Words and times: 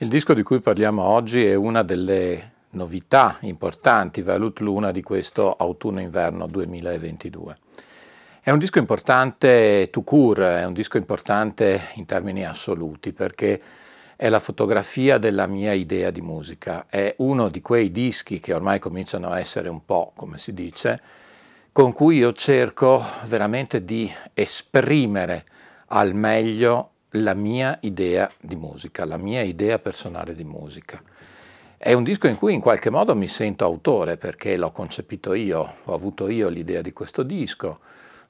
Il 0.00 0.10
disco 0.10 0.34
di 0.34 0.42
cui 0.42 0.60
parliamo 0.60 1.02
oggi 1.02 1.42
è 1.46 1.54
una 1.54 1.82
delle 1.82 2.52
novità 2.72 3.38
importanti, 3.40 4.20
Valut 4.20 4.60
Luna, 4.60 4.90
di 4.90 5.00
questo 5.00 5.54
autunno-inverno 5.54 6.46
2022. 6.46 7.56
È 8.42 8.50
un 8.50 8.58
disco 8.58 8.78
importante 8.78 9.88
to 9.90 10.02
cure, 10.02 10.60
è 10.60 10.66
un 10.66 10.74
disco 10.74 10.98
importante 10.98 11.80
in 11.94 12.04
termini 12.04 12.44
assoluti 12.44 13.14
perché 13.14 13.58
è 14.16 14.28
la 14.28 14.38
fotografia 14.38 15.16
della 15.16 15.46
mia 15.46 15.72
idea 15.72 16.10
di 16.10 16.20
musica, 16.20 16.84
è 16.90 17.14
uno 17.20 17.48
di 17.48 17.62
quei 17.62 17.90
dischi 17.90 18.38
che 18.38 18.52
ormai 18.52 18.78
cominciano 18.78 19.30
a 19.30 19.38
essere 19.38 19.70
un 19.70 19.82
po', 19.86 20.12
come 20.14 20.36
si 20.36 20.52
dice, 20.52 21.00
con 21.72 21.94
cui 21.94 22.18
io 22.18 22.34
cerco 22.34 23.02
veramente 23.24 23.82
di 23.82 24.12
esprimere 24.34 25.46
al 25.86 26.12
meglio 26.12 26.90
la 27.10 27.34
mia 27.34 27.78
idea 27.82 28.30
di 28.40 28.56
musica, 28.56 29.04
la 29.04 29.16
mia 29.16 29.42
idea 29.42 29.78
personale 29.78 30.34
di 30.34 30.44
musica. 30.44 31.02
È 31.78 31.92
un 31.92 32.04
disco 32.04 32.26
in 32.26 32.36
cui 32.36 32.54
in 32.54 32.60
qualche 32.60 32.90
modo 32.90 33.14
mi 33.14 33.28
sento 33.28 33.64
autore 33.64 34.16
perché 34.16 34.56
l'ho 34.56 34.72
concepito 34.72 35.34
io, 35.34 35.72
ho 35.84 35.94
avuto 35.94 36.28
io 36.28 36.48
l'idea 36.48 36.82
di 36.82 36.92
questo 36.92 37.22
disco. 37.22 37.80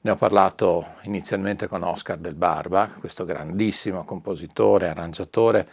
Ne 0.01 0.11
ho 0.11 0.15
parlato 0.15 0.85
inizialmente 1.03 1.67
con 1.67 1.83
Oscar 1.83 2.17
del 2.17 2.35
Barba, 2.35 2.89
questo 2.99 3.25
grandissimo 3.25 4.03
compositore, 4.03 4.89
arrangiatore 4.89 5.67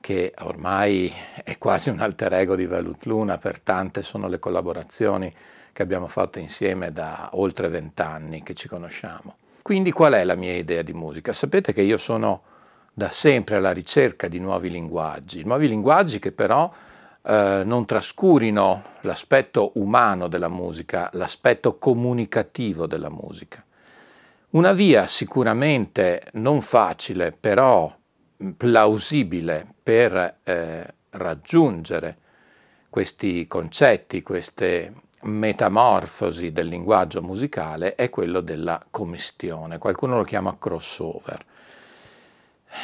che 0.00 0.34
ormai 0.40 1.12
è 1.44 1.56
quasi 1.58 1.88
un 1.88 2.00
alter 2.00 2.34
ego 2.34 2.56
di 2.56 2.66
Velut 2.66 3.04
Luna, 3.06 3.38
per 3.38 3.60
tante 3.60 4.02
sono 4.02 4.26
le 4.26 4.40
collaborazioni 4.40 5.32
che 5.72 5.82
abbiamo 5.82 6.08
fatto 6.08 6.40
insieme 6.40 6.92
da 6.92 7.30
oltre 7.34 7.68
vent'anni 7.68 8.42
che 8.42 8.52
ci 8.54 8.68
conosciamo. 8.68 9.36
Quindi 9.62 9.92
qual 9.92 10.14
è 10.14 10.24
la 10.24 10.34
mia 10.34 10.54
idea 10.54 10.82
di 10.82 10.92
musica? 10.92 11.32
Sapete 11.32 11.72
che 11.72 11.82
io 11.82 11.96
sono 11.96 12.42
da 12.92 13.10
sempre 13.10 13.56
alla 13.56 13.72
ricerca 13.72 14.26
di 14.26 14.38
nuovi 14.38 14.68
linguaggi, 14.68 15.44
nuovi 15.44 15.68
linguaggi 15.68 16.18
che 16.18 16.32
però 16.32 16.70
eh, 17.22 17.62
non 17.64 17.86
trascurino 17.86 18.82
l'aspetto 19.02 19.70
umano 19.76 20.26
della 20.26 20.48
musica, 20.48 21.08
l'aspetto 21.12 21.78
comunicativo 21.78 22.86
della 22.86 23.08
musica. 23.08 23.64
Una 24.50 24.72
via 24.72 25.06
sicuramente 25.06 26.24
non 26.32 26.60
facile, 26.60 27.32
però 27.38 27.94
plausibile 28.56 29.66
per 29.82 30.38
eh, 30.42 30.94
raggiungere 31.10 32.16
questi 32.90 33.46
concetti, 33.46 34.22
queste 34.22 34.92
metamorfosi 35.22 36.52
del 36.52 36.66
linguaggio 36.66 37.22
musicale 37.22 37.94
è 37.94 38.10
quello 38.10 38.40
della 38.40 38.82
commistione, 38.90 39.78
qualcuno 39.78 40.16
lo 40.16 40.24
chiama 40.24 40.56
crossover. 40.58 41.44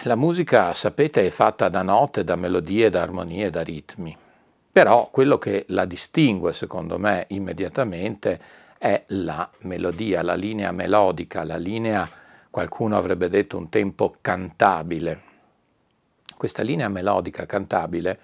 La 0.03 0.16
musica, 0.16 0.72
sapete, 0.75 1.26
è 1.26 1.31
fatta 1.31 1.69
da 1.69 1.82
note, 1.82 2.22
da 2.22 2.37
melodie, 2.37 2.91
da 2.91 3.03
armonie, 3.03 3.50
da 3.50 3.62
ritmi, 3.62 4.16
però 4.71 5.09
quello 5.10 5.38
che 5.38 5.65
la 5.69 5.87
distingue, 5.87 6.53
secondo 6.53 6.99
me, 6.99 7.25
immediatamente 7.28 8.41
è 8.78 9.03
la 9.09 9.50
melodia, 9.62 10.22
la 10.22 10.34
linea 10.34 10.70
melodica, 10.70 11.43
la 11.43 11.56
linea, 11.56 12.09
qualcuno 12.50 12.97
avrebbe 12.97 13.28
detto, 13.28 13.56
un 13.56 13.69
tempo 13.69 14.15
cantabile. 14.20 15.22
Questa 16.37 16.62
linea 16.62 16.88
melodica 16.88 17.47
cantabile 17.47 18.20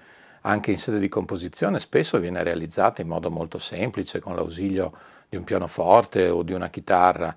anche 0.46 0.70
in 0.70 0.78
sede 0.78 0.98
di 0.98 1.08
composizione 1.08 1.80
spesso 1.80 2.18
viene 2.18 2.42
realizzata 2.42 3.00
in 3.00 3.08
modo 3.08 3.30
molto 3.30 3.58
semplice 3.58 4.20
con 4.20 4.34
l'ausilio 4.34 4.92
di 5.28 5.36
un 5.36 5.44
pianoforte 5.44 6.28
o 6.28 6.42
di 6.42 6.52
una 6.52 6.68
chitarra 6.68 7.34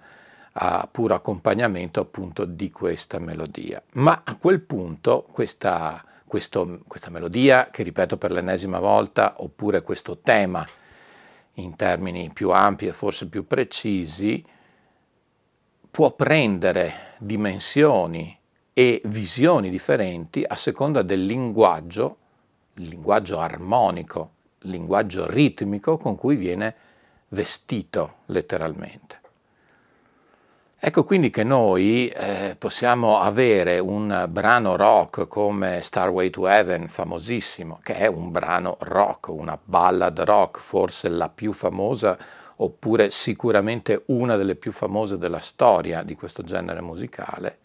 a 0.59 0.87
puro 0.91 1.13
accompagnamento 1.13 2.01
appunto 2.01 2.43
di 2.43 2.69
questa 2.69 3.19
melodia. 3.19 3.81
Ma 3.93 4.21
a 4.25 4.35
quel 4.35 4.59
punto 4.59 5.25
questa, 5.31 6.03
questo, 6.25 6.81
questa 6.87 7.09
melodia, 7.09 7.67
che 7.71 7.83
ripeto 7.83 8.17
per 8.17 8.31
l'ennesima 8.31 8.79
volta, 8.79 9.35
oppure 9.37 9.83
questo 9.83 10.17
tema 10.17 10.67
in 11.55 11.75
termini 11.75 12.29
più 12.33 12.49
ampi 12.49 12.87
e 12.87 12.91
forse 12.91 13.27
più 13.27 13.45
precisi, 13.45 14.43
può 15.89 16.11
prendere 16.11 17.13
dimensioni 17.19 18.37
e 18.73 19.01
visioni 19.05 19.69
differenti 19.69 20.43
a 20.45 20.55
seconda 20.55 21.03
del 21.03 21.25
linguaggio 21.25 22.17
linguaggio 22.77 23.39
armonico, 23.39 24.31
linguaggio 24.61 25.29
ritmico 25.29 25.97
con 25.97 26.15
cui 26.15 26.35
viene 26.35 26.75
vestito 27.29 28.17
letteralmente. 28.25 29.21
Ecco 30.79 31.03
quindi 31.03 31.31
che 31.31 31.43
noi 31.43 32.07
eh, 32.07 32.55
possiamo 32.57 33.19
avere 33.19 33.79
un 33.79 34.27
brano 34.29 34.75
rock 34.75 35.27
come 35.27 35.81
Starway 35.81 36.29
to 36.29 36.47
Heaven, 36.47 36.87
famosissimo, 36.87 37.79
che 37.81 37.95
è 37.95 38.05
un 38.05 38.31
brano 38.31 38.77
rock, 38.81 39.29
una 39.29 39.59
ballad 39.61 40.19
rock, 40.19 40.59
forse 40.59 41.09
la 41.09 41.29
più 41.29 41.51
famosa 41.51 42.15
oppure 42.57 43.09
sicuramente 43.09 44.03
una 44.07 44.35
delle 44.35 44.55
più 44.55 44.71
famose 44.71 45.17
della 45.17 45.39
storia 45.39 46.03
di 46.03 46.15
questo 46.15 46.43
genere 46.43 46.81
musicale, 46.81 47.57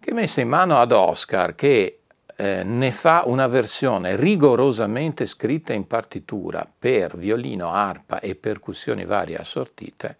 che 0.00 0.12
messa 0.12 0.40
in 0.40 0.48
mano 0.48 0.78
ad 0.78 0.90
Oscar, 0.90 1.54
che 1.54 2.01
eh, 2.36 2.62
ne 2.62 2.92
fa 2.92 3.22
una 3.26 3.46
versione 3.46 4.16
rigorosamente 4.16 5.26
scritta 5.26 5.72
in 5.72 5.86
partitura 5.86 6.66
per 6.78 7.16
violino, 7.16 7.70
arpa 7.72 8.20
e 8.20 8.34
percussioni 8.34 9.04
varie 9.04 9.36
assortite, 9.36 10.16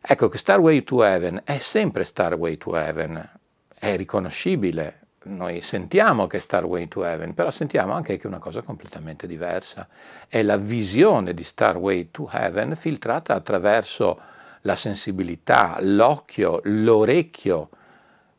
ecco 0.00 0.28
che 0.28 0.38
Starway 0.38 0.82
to 0.82 1.04
Heaven 1.04 1.42
è 1.44 1.58
sempre 1.58 2.04
Starway 2.04 2.56
to 2.56 2.76
Heaven, 2.76 3.30
è 3.78 3.96
riconoscibile, 3.96 5.04
noi 5.24 5.62
sentiamo 5.62 6.26
che 6.26 6.36
è 6.36 6.40
Starway 6.40 6.86
to 6.88 7.04
Heaven, 7.04 7.34
però 7.34 7.50
sentiamo 7.50 7.94
anche 7.94 8.16
che 8.16 8.24
è 8.24 8.26
una 8.26 8.38
cosa 8.38 8.62
completamente 8.62 9.26
diversa. 9.26 9.88
È 10.28 10.42
la 10.42 10.58
visione 10.58 11.32
di 11.32 11.42
Starway 11.42 12.10
to 12.10 12.28
Heaven 12.30 12.74
filtrata 12.76 13.34
attraverso 13.34 14.20
la 14.62 14.74
sensibilità, 14.74 15.78
l'occhio, 15.80 16.60
l'orecchio 16.64 17.70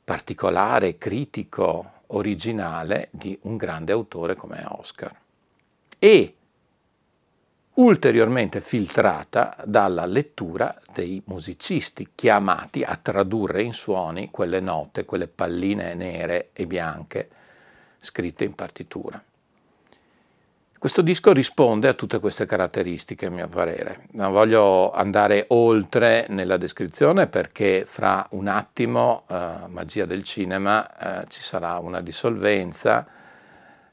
particolare, 0.03 0.97
critico, 0.97 1.91
originale 2.07 3.09
di 3.11 3.37
un 3.43 3.57
grande 3.57 3.91
autore 3.91 4.35
come 4.35 4.63
Oscar 4.67 5.15
e 5.99 6.35
ulteriormente 7.75 8.61
filtrata 8.61 9.55
dalla 9.65 10.05
lettura 10.05 10.79
dei 10.93 11.21
musicisti 11.25 12.09
chiamati 12.15 12.83
a 12.83 12.95
tradurre 12.95 13.61
in 13.61 13.73
suoni 13.73 14.31
quelle 14.31 14.59
note, 14.59 15.05
quelle 15.05 15.27
palline 15.27 15.93
nere 15.93 16.49
e 16.53 16.67
bianche 16.67 17.29
scritte 17.99 18.43
in 18.43 18.53
partitura. 18.53 19.21
Questo 20.85 21.01
disco 21.01 21.33
risponde 21.33 21.87
a 21.87 21.95
tutte 21.95 22.19
queste 22.19 22.45
caratteristiche, 22.45 23.25
a 23.25 23.31
mio 23.31 23.47
parere. 23.47 24.05
Non 24.11 24.31
voglio 24.31 24.91
andare 24.91 25.45
oltre 25.47 26.27
nella 26.29 26.57
descrizione 26.57 27.25
perché 27.25 27.85
fra 27.87 28.27
un 28.33 28.47
attimo, 28.47 29.23
eh, 29.27 29.65
magia 29.69 30.05
del 30.05 30.23
cinema, 30.23 31.23
eh, 31.23 31.27
ci 31.27 31.41
sarà 31.41 31.79
una 31.79 32.01
dissolvenza, 32.01 33.03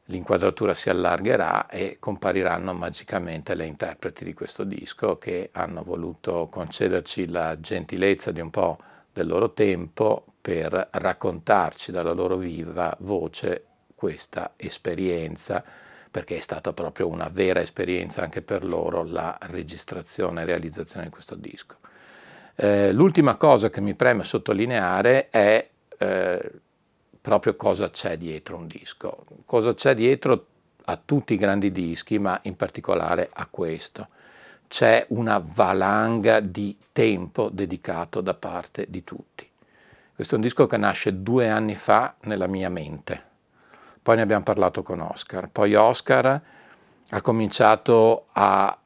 l'inquadratura 0.05 0.75
si 0.75 0.91
allargherà 0.91 1.67
e 1.67 1.97
compariranno 1.99 2.75
magicamente 2.75 3.55
le 3.55 3.65
interpreti 3.65 4.23
di 4.23 4.35
questo 4.35 4.63
disco 4.63 5.17
che 5.17 5.49
hanno 5.53 5.85
voluto 5.85 6.47
concederci 6.51 7.27
la 7.31 7.59
gentilezza 7.59 8.33
di 8.33 8.41
un 8.41 8.51
po' 8.51 8.77
del 9.11 9.29
loro 9.29 9.55
tempo 9.55 10.27
per 10.43 10.89
raccontarci 10.91 11.91
dalla 11.91 12.13
loro 12.13 12.37
viva 12.37 12.95
voce 12.99 13.65
questa 13.95 14.53
esperienza 14.57 15.65
perché 16.13 16.37
è 16.37 16.41
stata 16.41 16.75
proprio 16.75 17.09
una 17.09 17.31
vera 17.33 17.61
esperienza 17.61 18.23
anche 18.23 18.43
per 18.43 18.65
loro 18.65 19.03
la 19.03 19.37
registrazione 19.49 20.43
e 20.43 20.45
realizzazione 20.45 21.07
di 21.07 21.11
questo 21.11 21.35
disco. 21.35 21.77
Eh, 22.55 22.93
l'ultima 22.93 23.37
cosa 23.37 23.71
che 23.71 23.81
mi 23.81 23.95
preme 23.95 24.23
sottolineare 24.23 25.31
è 25.31 25.67
eh, 25.97 26.53
proprio 27.19 27.57
cosa 27.57 27.89
c'è 27.89 28.19
dietro 28.19 28.57
un 28.59 28.67
disco, 28.67 29.25
cosa 29.47 29.73
c'è 29.73 29.95
dietro 29.95 30.47
a 30.85 31.01
tutti 31.03 31.33
i 31.33 31.39
grandi 31.39 31.73
dischi, 31.73 32.19
ma 32.19 32.39
in 32.43 32.57
particolare 32.57 33.31
a 33.33 33.47
questo. 33.47 34.09
C'è 34.69 35.07
una 35.09 35.43
valanga 35.43 36.41
di 36.41 36.77
tempo 36.93 37.49
dedicato 37.49 38.21
da 38.21 38.35
parte 38.35 38.85
di 38.89 39.03
tutti. 39.03 39.49
Questo 40.15 40.35
è 40.35 40.37
un 40.37 40.45
disco 40.45 40.67
che 40.67 40.77
nasce 40.77 41.23
due 41.23 41.49
anni 41.49 41.75
fa 41.75 42.17
nella 42.23 42.47
mia 42.47 42.69
mente. 42.69 43.31
Poi 44.03 44.17
ne 44.17 44.23
abbiamo 44.23 44.43
parlato 44.43 44.83
con 44.83 45.01
Oscar. 45.01 45.49
Poi 45.51 45.75
Oscar 45.75 46.43
ha 47.11 47.21
cominciato 47.21 48.27
a 48.33 48.77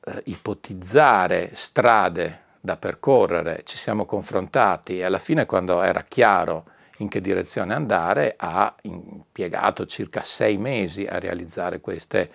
eh, 0.00 0.22
ipotizzare 0.24 1.50
strade 1.54 2.40
da 2.60 2.76
percorrere, 2.76 3.62
ci 3.64 3.76
siamo 3.76 4.04
confrontati 4.04 4.98
e 4.98 5.04
alla 5.04 5.18
fine 5.18 5.46
quando 5.46 5.82
era 5.82 6.02
chiaro 6.02 6.64
in 6.98 7.08
che 7.08 7.20
direzione 7.20 7.74
andare 7.74 8.34
ha 8.36 8.74
impiegato 8.82 9.86
circa 9.86 10.22
sei 10.22 10.56
mesi 10.56 11.04
a 11.04 11.20
realizzare 11.20 11.80
queste 11.80 12.30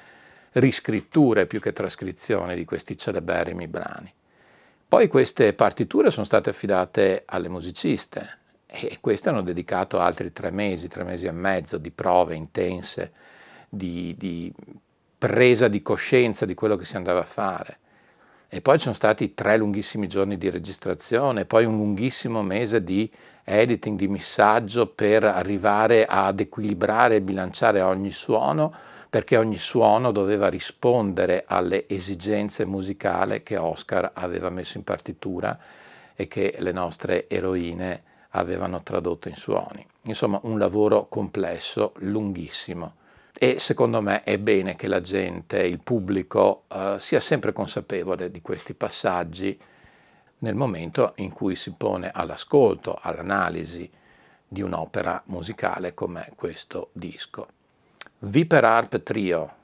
riscritture 0.54 1.48
più 1.48 1.60
che 1.60 1.74
trascrizioni 1.74 2.56
di 2.56 2.64
questi 2.64 2.98
celeberrimi 2.98 3.68
brani. 3.68 4.14
Poi 4.88 5.08
queste 5.08 5.54
partiture 5.54 6.12
sono 6.12 6.26
state 6.26 6.52
affidate 6.52 7.24
alle 7.26 7.50
musiciste 7.50 8.40
e 8.74 8.98
queste 9.02 9.28
hanno 9.28 9.42
dedicato 9.42 10.00
altri 10.00 10.32
tre 10.32 10.50
mesi, 10.50 10.88
tre 10.88 11.04
mesi 11.04 11.28
e 11.28 11.32
mezzo 11.32 11.78
di 11.78 11.92
prove 11.92 12.36
intense, 12.36 13.12
di, 13.68 14.16
di 14.18 14.54
presa 15.18 15.68
di 15.68 15.82
coscienza 15.82 16.46
di 16.46 16.54
quello 16.54 16.78
che 16.78 16.86
si 16.86 16.96
andava 16.96 17.20
a 17.20 17.26
fare. 17.26 17.80
E 18.48 18.62
poi 18.62 18.78
ci 18.78 18.84
sono 18.84 18.96
stati 18.96 19.34
tre 19.34 19.58
lunghissimi 19.58 20.08
giorni 20.08 20.38
di 20.38 20.50
registrazione, 20.50 21.46
poi 21.46 21.66
un 21.66 21.76
lunghissimo 21.76 22.42
mese 22.42 22.82
di 22.82 23.12
editing, 23.44 23.98
di 23.98 24.08
missaggio 24.08 24.88
per 24.88 25.26
arrivare 25.26 26.06
ad 26.06 26.40
equilibrare 26.40 27.18
e 27.18 27.22
bilanciare 27.22 27.82
ogni 27.82 28.12
suono, 28.12 28.74
perché 29.10 29.36
ogni 29.36 29.58
suono 29.58 30.12
doveva 30.12 30.48
rispondere 30.48 31.44
alle 31.46 31.88
esigenze 31.90 32.66
musicali 32.66 33.44
che 33.44 33.58
Oscar 33.58 34.12
aveva 34.14 34.50
messo 34.50 34.78
in 34.78 34.86
partitura 34.86 35.58
e 36.16 36.28
che 36.28 36.56
le 36.60 36.72
nostre 36.72 37.30
eroine 37.30 38.04
avevano 38.32 38.84
tradotto 38.84 39.30
in 39.30 39.36
suoni. 39.36 39.86
Insomma, 40.04 40.40
un 40.44 40.58
lavoro 40.58 41.08
complesso, 41.08 41.94
lunghissimo 41.98 42.96
e 43.44 43.58
secondo 43.58 44.04
me 44.04 44.22
è 44.22 44.38
bene 44.38 44.76
che 44.76 44.88
la 44.88 45.02
gente, 45.02 45.64
il 45.64 45.80
pubblico, 45.80 46.66
eh, 46.68 46.98
sia 47.00 47.20
sempre 47.20 47.52
consapevole 47.52 48.30
di 48.30 48.40
questi 48.40 48.76
passaggi 48.76 49.60
nel 50.40 50.54
momento 50.54 51.14
in 51.16 51.32
cui 51.32 51.56
si 51.56 51.72
pone 51.72 52.12
all'ascolto, 52.14 53.00
all'analisi 53.02 53.90
di 54.48 54.62
un'opera 54.62 55.24
musicale 55.28 55.96
come 55.96 56.34
questo 56.36 56.90
disco. 56.92 57.48
Viper 58.20 58.64
Harp 58.64 59.02
Trio 59.02 59.56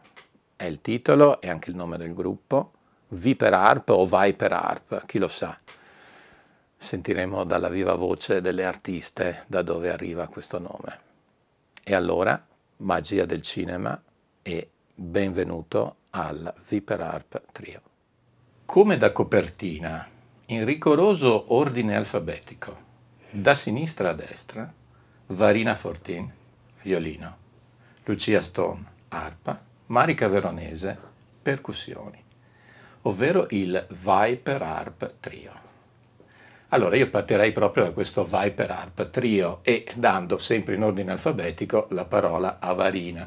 è 0.55 0.63
il 0.63 0.81
titolo 0.81 1.39
e 1.39 1.47
anche 1.47 1.69
il 1.69 1.75
nome 1.75 1.97
del 1.97 2.15
gruppo, 2.15 2.71
Viper 3.09 3.53
Harp 3.53 3.89
o 3.89 4.07
Viper 4.07 4.53
Harp, 4.53 5.05
chi 5.05 5.19
lo 5.19 5.27
sa. 5.27 5.55
Sentiremo 6.77 7.43
dalla 7.43 7.69
viva 7.69 7.95
voce 7.95 8.39
delle 8.39 8.63
artiste 8.63 9.43
da 9.47 9.61
dove 9.61 9.89
arriva 9.89 10.27
questo 10.27 10.59
nome. 10.59 10.99
E 11.83 11.95
allora 11.95 12.45
magia 12.77 13.25
del 13.25 13.41
cinema 13.41 13.99
e 14.43 14.69
benvenuto 14.93 15.97
al 16.11 16.53
Viper 16.67 17.01
Harp 17.01 17.41
Trio. 17.51 17.81
Come 18.65 18.97
da 18.97 19.11
copertina, 19.11 20.07
in 20.47 20.65
rigoroso 20.65 21.53
ordine 21.53 21.95
alfabetico, 21.95 22.85
da 23.29 23.53
sinistra 23.53 24.09
a 24.09 24.13
destra, 24.13 24.71
Varina 25.27 25.75
Fortin, 25.75 26.31
violino, 26.81 27.37
Lucia 28.03 28.41
Stone, 28.41 28.85
arpa, 29.09 29.61
Marica 29.87 30.27
Veronese, 30.27 30.97
percussioni, 31.41 32.23
ovvero 33.01 33.47
il 33.49 33.85
Viper 33.89 34.61
Harp 34.61 35.13
Trio. 35.19 35.66
Allora 36.69 36.97
io 36.97 37.09
partirei 37.09 37.53
proprio 37.53 37.85
da 37.85 37.91
questo 37.91 38.25
Viper 38.25 38.69
Harp 38.69 39.09
trio 39.09 39.59
e 39.61 39.87
dando 39.95 40.37
sempre 40.37 40.75
in 40.75 40.83
ordine 40.83 41.13
alfabetico 41.13 41.87
la 41.91 42.03
parola 42.03 42.59
avarina. 42.59 43.25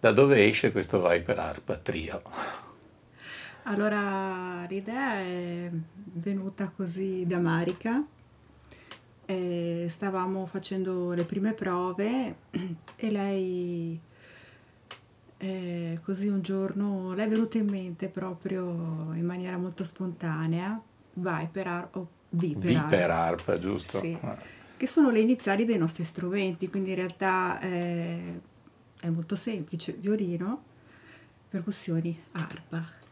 Da 0.00 0.10
dove 0.10 0.44
esce 0.44 0.72
questo 0.72 1.00
Viper 1.06 1.38
Harp 1.38 1.82
trio? 1.82 2.22
Allora 3.64 4.66
l'idea 4.68 5.14
è 5.14 5.70
venuta 6.14 6.72
così 6.74 7.24
da 7.26 7.38
Marica. 7.38 8.04
E 9.26 9.86
stavamo 9.88 10.44
facendo 10.44 11.12
le 11.12 11.24
prime 11.24 11.54
prove 11.54 12.36
e 12.96 13.10
lei 13.10 13.98
eh, 15.38 16.00
così 16.02 16.26
un 16.26 16.42
giorno 16.42 17.14
le 17.14 17.24
è 17.24 17.28
venuta 17.28 17.56
in 17.56 17.68
mente 17.68 18.08
proprio 18.08 19.12
in 19.14 19.24
maniera 19.24 19.56
molto 19.56 19.82
spontanea 19.84 20.78
Viper 21.14 21.66
Harp 21.66 22.06
Viper, 22.34 22.62
Viper 22.62 23.10
Harp, 23.10 23.58
giusto? 23.58 23.98
Sì. 23.98 24.16
Ah. 24.20 24.36
Che 24.76 24.86
sono 24.86 25.10
le 25.10 25.20
iniziali 25.20 25.64
dei 25.64 25.78
nostri 25.78 26.04
strumenti, 26.04 26.68
quindi 26.68 26.90
in 26.90 26.96
realtà 26.96 27.58
è, 27.60 28.18
è 29.00 29.08
molto 29.08 29.36
semplice, 29.36 29.92
violino, 29.92 30.62
percussioni, 31.48 32.20
arpa. 32.32 33.02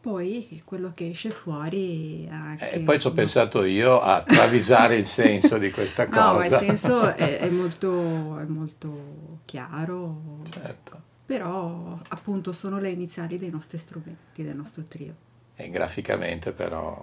Poi 0.00 0.60
quello 0.66 0.92
che 0.92 1.08
esce 1.08 1.30
fuori 1.30 2.28
anche... 2.30 2.72
E 2.72 2.80
poi 2.80 3.00
ci 3.00 3.06
ho 3.06 3.12
pensato 3.12 3.64
io 3.64 4.02
a 4.02 4.22
travisare 4.22 4.96
il 4.96 5.06
senso 5.06 5.56
di 5.56 5.70
questa 5.70 6.04
cosa. 6.08 6.32
No, 6.32 6.44
il 6.44 6.50
senso 6.50 7.14
è, 7.14 7.38
è, 7.40 7.48
molto, 7.48 8.38
è 8.38 8.44
molto 8.44 9.40
chiaro. 9.46 10.42
Certo. 10.50 11.00
Però 11.24 11.98
appunto 12.08 12.52
sono 12.52 12.78
le 12.78 12.90
iniziali 12.90 13.38
dei 13.38 13.48
nostri 13.48 13.78
strumenti, 13.78 14.42
del 14.42 14.54
nostro 14.54 14.82
trio. 14.82 15.14
E 15.56 15.70
graficamente 15.70 16.52
però 16.52 17.02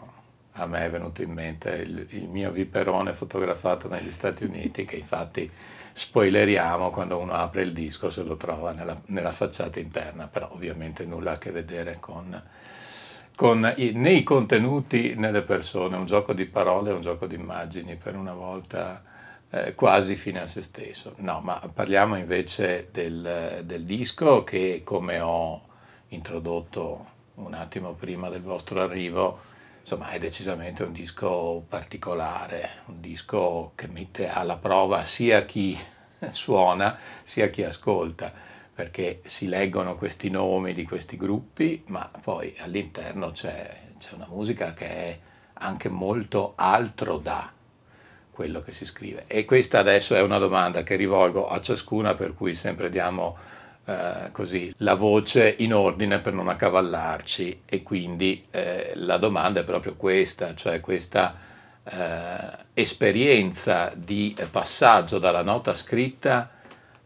a 0.54 0.66
me 0.66 0.86
è 0.86 0.90
venuto 0.90 1.22
in 1.22 1.32
mente 1.32 1.70
il, 1.72 2.06
il, 2.10 2.28
mio 2.28 2.52
viperone 2.52 3.14
fotografato 3.14 3.88
negli 3.88 4.12
Stati 4.12 4.44
Uniti, 4.44 4.86
che 4.86 4.98
infatti 4.98 5.50
spoileriamo 5.94 6.90
quando 6.90 7.18
uno 7.18 7.34
apre 7.34 7.62
il 7.62 7.74
disco 7.74 8.10
se 8.10 8.24
lo 8.24 8.36
trova 8.36 8.72
nella, 8.72 8.96
nella 9.08 9.32
facciata 9.32 9.80
interna, 9.80 10.28
però 10.28 10.50
ovviamente 10.52 11.06
nulla 11.06 11.34
a 11.34 11.38
che 11.38 11.52
vedere 11.52 11.98
con, 12.00 12.42
con 13.36 13.74
i, 13.78 13.92
né 13.94 14.24
contenuti 14.24 15.16
né 15.16 15.32
le 15.32 15.42
persone, 15.42 15.96
un 15.96 16.06
gioco 16.06 16.34
di 16.34 16.46
parole, 16.46 16.92
un 16.92 17.02
gioco 17.02 17.28
di 17.28 17.36
immagini 17.36 17.96
per 17.96 18.16
una 18.16 18.34
volta 18.34 19.04
eh, 19.50 19.74
quasi 19.74 20.16
fine 20.16 20.42
a 20.42 20.46
se 20.48 20.62
stesso. 20.62 21.14
No, 21.18 21.40
ma 21.42 21.62
parliamo 21.74 22.18
invece 22.18 22.90
del, 22.92 23.62
del 23.64 23.84
disco 23.86 24.44
che 24.44 24.82
come 24.84 25.22
ho 25.22 25.62
introdotto 26.10 27.06
un 27.36 27.54
attimo 27.54 27.94
prima 27.94 28.30
del 28.30 28.42
vostro 28.42 28.82
arrivo, 28.82 29.50
insomma 29.82 30.12
è 30.12 30.20
decisamente 30.20 30.84
un 30.84 30.94
disco 30.94 31.66
particolare, 31.68 32.70
un 32.86 33.02
disco 33.02 33.74
che 33.76 33.88
mette 33.88 34.30
alla 34.30 34.56
prova 34.56 35.04
sia 35.04 35.44
chi 35.46 35.78
suona 36.32 36.98
sia 37.24 37.50
chi 37.50 37.64
ascolta, 37.64 38.32
perché 38.74 39.22
si 39.26 39.48
leggono 39.48 39.96
questi 39.96 40.30
nomi 40.30 40.74
di 40.74 40.86
questi 40.86 41.18
gruppi, 41.18 41.84
ma 41.88 42.10
poi 42.22 42.56
all'interno 42.60 43.32
c'è, 43.32 43.78
una 44.14 44.28
musica 44.30 44.74
che 44.74 44.88
è 44.88 45.20
anche 45.54 45.90
molto 45.90 46.54
altro 46.56 47.18
da 47.18 47.52
quello 48.32 48.62
che 48.62 48.72
si 48.72 48.86
scrive. 48.86 49.26
E 49.28 49.46
questa 49.46 49.80
adesso 49.80 50.16
è 50.16 50.22
una 50.22 50.40
domanda 50.40 50.84
che 50.84 50.96
rivolgo 50.96 51.48
a 51.48 51.62
ciascuna, 51.62 52.16
per 52.16 52.34
cui 52.34 52.56
sempre 52.56 52.90
diamo 52.90 53.38
eh, 53.86 54.30
così, 54.32 54.74
la 54.78 54.94
voce 54.94 55.56
in 55.60 55.74
ordine 55.74 56.20
per 56.20 56.34
non 56.34 56.48
accavallarci 56.50 57.64
e 57.66 57.84
quindi 57.84 58.46
eh, 58.52 58.92
la 58.96 59.18
domanda 59.18 59.62
è 59.62 59.64
proprio 59.64 59.96
questa, 59.96 60.54
cioè 60.54 60.80
questa 60.80 61.36
eh, 61.84 62.66
esperienza 62.74 63.92
di 63.96 64.36
passaggio 64.50 65.18
dalla 65.18 65.42
nota 65.42 65.74
scritta 65.74 66.52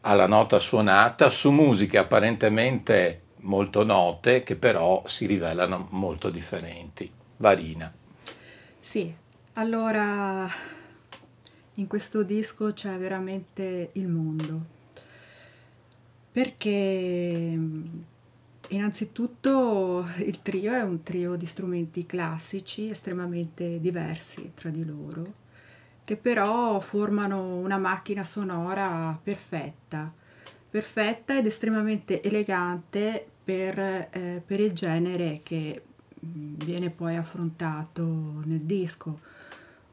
alla 0.01 0.27
nota 0.27 0.59
suonata 0.59 1.29
su 1.29 1.49
musiche 1.49 1.97
apparentemente 1.97 3.21
molto 3.45 3.83
note 3.83 4.43
che 4.43 4.55
però 4.55 5.03
si 5.05 5.25
rivelano 5.25 5.87
molto 5.91 6.29
differenti. 6.29 7.11
Varina. 7.37 7.91
Sì, 8.79 9.13
allora 9.53 10.47
in 11.75 11.87
questo 11.87 12.23
disco 12.23 12.71
c'è 12.73 12.97
veramente 12.97 13.89
il 13.93 14.07
mondo 14.07 14.73
perché 16.35 17.57
innanzitutto 18.67 20.05
il 20.19 20.41
trio 20.41 20.73
è 20.73 20.81
un 20.81 21.01
trio 21.01 21.37
di 21.37 21.45
strumenti 21.45 22.05
classici 22.05 22.89
estremamente 22.89 23.79
diversi 23.79 24.51
tra 24.53 24.69
di 24.69 24.83
loro, 24.83 25.31
che 26.03 26.17
però 26.17 26.81
formano 26.81 27.55
una 27.55 27.77
macchina 27.77 28.25
sonora 28.25 29.17
perfetta, 29.23 30.11
perfetta 30.69 31.37
ed 31.37 31.45
estremamente 31.45 32.21
elegante 32.21 33.25
per, 33.41 33.79
eh, 33.79 34.43
per 34.45 34.59
il 34.59 34.73
genere 34.73 35.39
che 35.41 35.83
mm, 36.25 36.55
viene 36.65 36.89
poi 36.89 37.15
affrontato 37.15 38.41
nel 38.43 38.63
disco. 38.63 39.21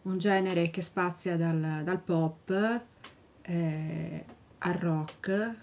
Un 0.02 0.18
genere 0.18 0.70
che 0.70 0.82
spazia 0.82 1.36
dal, 1.36 1.82
dal 1.84 2.00
pop 2.00 2.80
eh, 3.42 4.24
al 4.58 4.74
rock, 4.74 5.61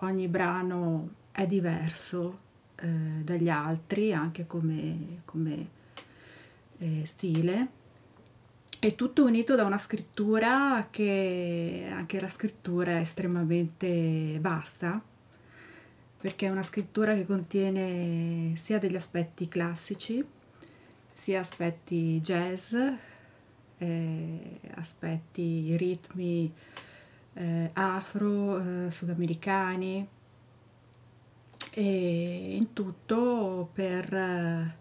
ogni 0.00 0.28
brano 0.28 1.14
è 1.32 1.46
diverso 1.46 2.38
eh, 2.76 2.86
dagli 3.22 3.48
altri 3.48 4.12
anche 4.12 4.46
come, 4.46 5.22
come 5.24 5.68
eh, 6.78 7.02
stile. 7.04 7.78
È 8.78 8.94
tutto 8.94 9.24
unito 9.24 9.54
da 9.54 9.64
una 9.64 9.78
scrittura 9.78 10.88
che 10.90 11.90
anche 11.92 12.20
la 12.20 12.30
scrittura 12.30 12.92
è 12.92 13.00
estremamente 13.00 14.38
vasta 14.40 15.02
perché 16.20 16.46
è 16.46 16.50
una 16.50 16.62
scrittura 16.62 17.14
che 17.14 17.26
contiene 17.26 18.54
sia 18.56 18.78
degli 18.78 18.96
aspetti 18.96 19.48
classici 19.48 20.24
sia 21.12 21.40
aspetti 21.40 22.20
jazz 22.20 22.74
eh, 23.78 24.60
aspetti 24.74 25.76
ritmi 25.76 26.52
eh, 27.40 27.70
afro 27.72 28.58
eh, 28.58 28.90
sudamericani 28.90 30.06
e 31.70 32.54
in 32.56 32.74
tutto 32.74 33.70
per 33.72 34.12
eh, 34.12 34.76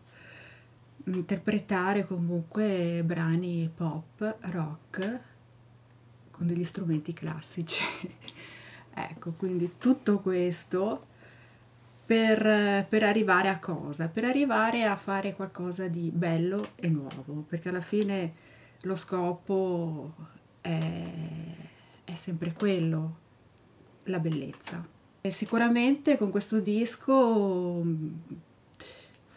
interpretare 1.06 2.06
comunque 2.06 3.02
brani 3.06 3.72
pop, 3.74 4.38
rock 4.52 5.20
con 6.32 6.48
degli 6.48 6.66
strumenti 6.66 7.14
classici. 7.14 7.82
ecco, 8.94 9.32
quindi 9.32 9.76
tutto 9.78 10.20
questo 10.20 11.06
per, 12.06 12.86
per, 12.90 13.04
arrivare 13.04 13.48
a 13.48 13.60
cosa? 13.60 14.10
Per 14.10 14.26
arrivare 14.26 14.84
a 14.84 14.98
fare 14.98 15.34
qualcosa 15.34 15.88
di 15.88 16.12
bello 16.14 16.72
e 16.76 16.90
nuovo, 16.90 17.46
perché 17.48 17.70
alla 17.70 17.82
fine 17.82 18.34
lo 18.82 18.96
scopo 18.96 20.14
è, 20.60 21.69
è 22.12 22.16
sempre 22.16 22.54
quello, 22.54 23.18
la 24.04 24.20
bellezza. 24.20 24.86
E 25.22 25.32
sicuramente 25.32 26.18
con 26.18 26.32
questo 26.32 26.60
disco 26.60 27.84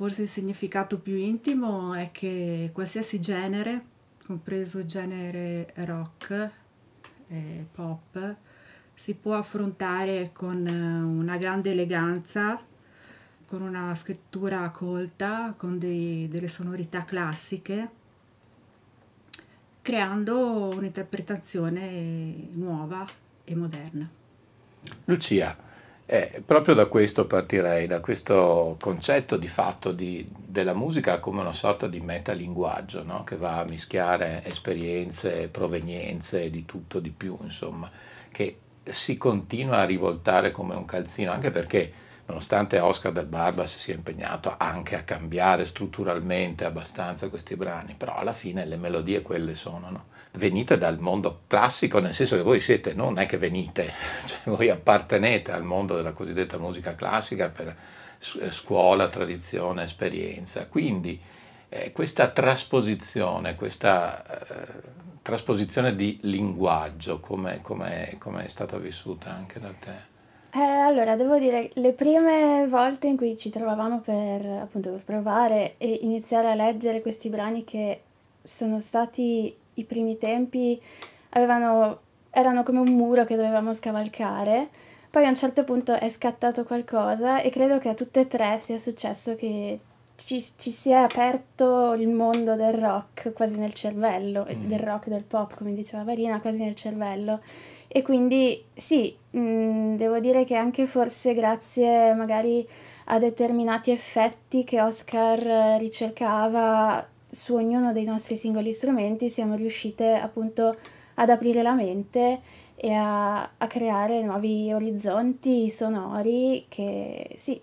Forse 0.02 0.22
il 0.22 0.28
significato 0.28 0.98
più 0.98 1.14
intimo 1.14 1.94
è 1.94 2.10
che 2.10 2.70
qualsiasi 2.72 3.20
genere, 3.20 3.82
compreso 4.26 4.78
il 4.78 4.86
genere 4.86 5.72
rock 5.76 6.50
e 7.28 7.66
pop, 7.70 8.36
si 8.94 9.14
può 9.14 9.34
affrontare 9.34 10.30
con 10.32 10.66
una 10.66 11.36
grande 11.36 11.70
eleganza, 11.70 12.60
con 13.46 13.62
una 13.62 13.94
scrittura 13.94 14.68
colta, 14.72 15.54
con 15.56 15.78
dei, 15.78 16.26
delle 16.26 16.48
sonorità 16.48 17.04
classiche, 17.04 17.90
creando 19.82 20.68
un'interpretazione 20.68 22.48
nuova 22.54 23.04
e 23.44 23.54
moderna. 23.54 24.08
Lucia, 25.04 25.56
eh, 26.06 26.42
proprio 26.44 26.74
da 26.74 26.86
questo 26.86 27.26
partirei, 27.26 27.86
da 27.86 28.00
questo 28.00 28.76
concetto 28.80 29.36
di 29.36 29.48
fatto 29.48 29.92
di, 29.92 30.26
della 30.30 30.74
musica 30.74 31.18
come 31.18 31.40
una 31.40 31.52
sorta 31.52 31.88
di 31.88 32.00
metalinguaggio, 32.00 33.02
no? 33.02 33.24
che 33.24 33.36
va 33.36 33.58
a 33.58 33.64
mischiare 33.64 34.42
esperienze, 34.44 35.48
provenienze, 35.48 36.50
di 36.50 36.64
tutto, 36.64 37.00
di 37.00 37.10
più, 37.10 37.36
insomma, 37.42 37.90
che 38.30 38.58
si 38.84 39.16
continua 39.16 39.78
a 39.78 39.84
rivoltare 39.84 40.50
come 40.50 40.74
un 40.74 40.84
calzino, 40.84 41.32
anche 41.32 41.50
perché 41.50 41.92
nonostante 42.32 42.80
Oscar 42.80 43.12
del 43.12 43.26
Barba 43.26 43.66
si 43.66 43.78
sia 43.78 43.94
impegnato 43.94 44.54
anche 44.56 44.96
a 44.96 45.02
cambiare 45.02 45.66
strutturalmente 45.66 46.64
abbastanza 46.64 47.28
questi 47.28 47.56
brani, 47.56 47.94
però 47.94 48.16
alla 48.16 48.32
fine 48.32 48.64
le 48.64 48.76
melodie 48.76 49.20
quelle 49.20 49.54
sono, 49.54 49.90
no? 49.90 50.04
venite 50.32 50.78
dal 50.78 50.98
mondo 50.98 51.42
classico, 51.46 51.98
nel 51.98 52.14
senso 52.14 52.36
che 52.36 52.42
voi 52.42 52.58
siete, 52.58 52.94
non 52.94 53.18
è 53.18 53.26
che 53.26 53.36
venite, 53.36 53.92
cioè 54.24 54.38
voi 54.44 54.70
appartenete 54.70 55.52
al 55.52 55.62
mondo 55.62 55.94
della 55.94 56.12
cosiddetta 56.12 56.56
musica 56.56 56.94
classica 56.94 57.50
per 57.50 57.76
eh, 58.40 58.50
scuola, 58.50 59.08
tradizione, 59.08 59.82
esperienza. 59.82 60.66
Quindi 60.66 61.20
eh, 61.68 61.92
questa 61.92 62.28
trasposizione, 62.28 63.56
questa 63.56 64.24
eh, 64.24 64.66
trasposizione 65.20 65.94
di 65.94 66.18
linguaggio, 66.22 67.20
come 67.20 67.60
è 67.60 68.48
stata 68.48 68.78
vissuta 68.78 69.30
anche 69.30 69.60
da 69.60 69.72
te? 69.78 70.11
Eh, 70.54 70.60
allora, 70.60 71.16
devo 71.16 71.38
dire, 71.38 71.70
le 71.74 71.92
prime 71.92 72.66
volte 72.68 73.06
in 73.06 73.16
cui 73.16 73.36
ci 73.38 73.48
trovavamo 73.48 74.00
per, 74.00 74.44
appunto, 74.44 74.90
per 74.90 75.02
provare 75.02 75.76
e 75.78 76.00
iniziare 76.02 76.50
a 76.50 76.54
leggere 76.54 77.00
questi 77.00 77.30
brani 77.30 77.64
che 77.64 78.02
sono 78.42 78.78
stati 78.78 79.56
i 79.74 79.84
primi 79.84 80.18
tempi 80.18 80.78
avevano, 81.30 82.00
erano 82.30 82.64
come 82.64 82.80
un 82.80 82.90
muro 82.90 83.24
che 83.24 83.36
dovevamo 83.36 83.72
scavalcare. 83.72 84.68
Poi 85.10 85.24
a 85.24 85.28
un 85.28 85.36
certo 85.36 85.64
punto 85.64 85.94
è 85.94 86.10
scattato 86.10 86.64
qualcosa 86.64 87.40
e 87.40 87.48
credo 87.48 87.78
che 87.78 87.88
a 87.88 87.94
tutte 87.94 88.20
e 88.20 88.28
tre 88.28 88.58
sia 88.60 88.78
successo 88.78 89.34
che 89.36 89.80
ci, 90.16 90.38
ci 90.56 90.70
si 90.70 90.90
è 90.90 90.94
aperto 90.94 91.94
il 91.94 92.08
mondo 92.08 92.56
del 92.56 92.74
rock 92.74 93.32
quasi 93.32 93.56
nel 93.56 93.72
cervello, 93.72 94.46
mm. 94.50 94.68
del 94.68 94.78
rock, 94.78 95.08
del 95.08 95.22
pop, 95.22 95.54
come 95.56 95.72
diceva 95.72 96.02
Varina, 96.02 96.40
quasi 96.40 96.62
nel 96.62 96.74
cervello. 96.74 97.40
E 97.94 98.00
quindi 98.00 98.64
sì, 98.72 99.14
mh, 99.32 99.38
mm, 99.38 99.96
devo 99.96 100.18
dire 100.18 100.44
che 100.44 100.54
anche 100.54 100.86
forse 100.86 101.34
grazie 101.34 102.14
magari 102.14 102.66
a 103.06 103.18
determinati 103.18 103.90
effetti 103.90 104.64
che 104.64 104.80
Oscar 104.80 105.78
ricercava 105.78 107.06
su 107.28 107.54
ognuno 107.54 107.92
dei 107.92 108.04
nostri 108.04 108.38
singoli 108.38 108.72
strumenti 108.72 109.28
siamo 109.28 109.56
riuscite 109.56 110.14
appunto 110.14 110.74
ad 111.16 111.28
aprire 111.28 111.60
la 111.60 111.74
mente 111.74 112.40
e 112.76 112.92
a, 112.94 113.42
a 113.42 113.66
creare 113.66 114.22
nuovi 114.22 114.72
orizzonti 114.72 115.68
sonori 115.68 116.64
che 116.68 117.28
sì, 117.36 117.60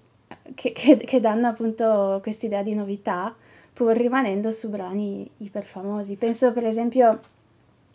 che, 0.54 0.72
che, 0.74 0.96
che 0.98 1.20
danno 1.20 1.48
appunto 1.48 2.20
quest'idea 2.22 2.62
di 2.62 2.76
novità 2.76 3.36
pur 3.74 3.98
rimanendo 3.98 4.52
su 4.52 4.70
brani 4.70 5.28
iperfamosi. 5.38 6.18
Penso 6.18 6.54
per 6.54 6.68
esempio 6.68 7.20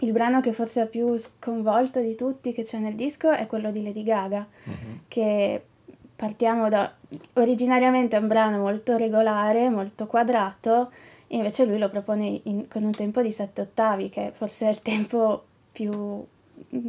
il 0.04 0.12
brano 0.12 0.40
che 0.40 0.52
forse 0.52 0.80
ha 0.80 0.87
più 0.87 1.16
sconvolto 1.16 2.00
di 2.00 2.14
tutti 2.14 2.52
che 2.52 2.62
c'è 2.62 2.78
nel 2.78 2.94
disco 2.94 3.30
è 3.30 3.46
quello 3.46 3.70
di 3.70 3.82
Lady 3.82 4.02
Gaga, 4.02 4.46
mm-hmm. 4.68 4.96
che 5.08 5.64
partiamo 6.14 6.68
da 6.68 6.92
originariamente 7.34 8.16
è 8.16 8.20
un 8.20 8.28
brano 8.28 8.58
molto 8.58 8.96
regolare, 8.96 9.68
molto 9.68 10.06
quadrato 10.06 10.90
invece 11.28 11.64
lui 11.64 11.78
lo 11.78 11.88
propone 11.88 12.40
in, 12.44 12.68
con 12.68 12.84
un 12.84 12.92
tempo 12.92 13.23
di 13.23 13.30
7 13.30 13.61
ottavi, 13.61 14.08
che 14.08 14.32
forse 14.34 14.66
è 14.66 14.70
il 14.70 14.80
tempo 14.80 15.44
più 15.73 16.25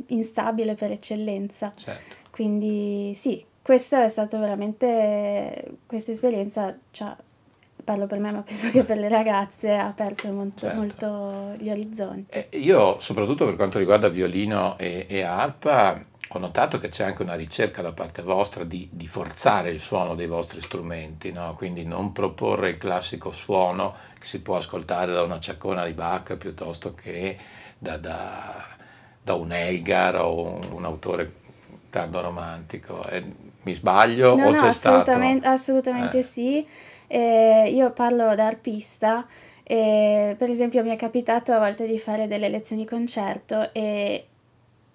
instabile 0.07 0.75
per 0.75 0.91
eccellenza. 0.91 1.74
Certo. 1.75 2.15
Quindi 2.29 3.13
sì, 3.15 3.43
questa 3.62 4.03
è 4.03 4.10
stata 4.10 4.38
veramente, 4.38 5.77
questa 5.86 6.12
esperienza, 6.12 6.77
cioè, 6.91 7.15
parlo 7.86 8.08
per 8.08 8.20
me, 8.20 8.32
ma 8.32 8.42
penso 8.42 8.72
che 8.72 8.84
per 8.84 8.98
le 8.98 9.08
ragazze 9.08 9.74
ha 9.75 9.86
aperto 9.86 10.30
molto, 10.32 10.65
certo. 10.65 10.77
molto 10.77 11.54
gli 11.58 11.70
orizzonti. 11.70 12.34
Eh, 12.34 12.50
io, 12.58 13.00
soprattutto 13.00 13.46
per 13.46 13.56
quanto 13.56 13.77
riguarda 13.77 14.10
violino 14.10 14.77
e, 14.77 15.06
e 15.08 15.22
arpa, 15.22 16.04
ho 16.27 16.39
notato 16.39 16.80
che 16.80 16.89
c'è 16.89 17.06
anche 17.06 17.22
una 17.22 17.36
ricerca 17.36 17.82
da 17.82 17.94
parte 17.94 18.24
vostra 18.24 18.63
di, 18.63 18.89
di 18.92 19.08
forzare 19.08 19.70
il 19.70 19.80
suono 19.80 20.15
dei 20.15 20.27
vostri 20.27 20.60
strumenti, 20.60 21.32
no? 21.32 21.54
quindi 21.56 21.86
non 21.86 22.12
proporre 22.12 22.70
il 22.70 22.77
classico 22.77 23.32
suono 23.32 23.94
che 24.20 24.25
si 24.25 24.42
può 24.42 24.58
ascoltare 24.58 25.13
da 25.13 25.22
una 25.22 25.39
ciaccona 25.39 25.86
di 25.86 25.94
Bach 25.94 26.36
piuttosto 26.36 26.94
che 26.96 27.38
da, 27.77 27.98
da, 27.98 28.65
da 29.22 29.34
un 29.36 29.51
Elgar 29.51 30.15
o 30.22 30.42
un, 30.42 30.68
un 30.72 30.86
autore 30.86 31.44
tardo 31.92 32.20
romantico. 32.20 33.01
E 33.08 33.24
mi 33.62 33.74
sbaglio 33.74 34.36
no, 34.36 34.48
o 34.48 34.50
no, 34.51 34.58
c'è 34.58 34.68
assolutamente, 34.68 35.42
stato? 35.42 35.56
Assolutamente 35.56 36.20
eh. 36.20 36.24
sì. 36.24 36.68
Eh, 37.07 37.71
io 37.71 37.91
parlo 37.91 38.35
da 38.35 38.47
arpista 38.47 39.25
e 39.63 40.35
per 40.38 40.50
esempio 40.50 40.83
mi 40.83 40.91
è 40.91 40.95
capitato 40.95 41.51
a 41.51 41.59
volte 41.59 41.88
di 41.88 41.97
fare 41.97 42.27
delle 42.27 42.50
lezioni 42.50 42.85
concerto 42.85 43.74
e 43.74 44.27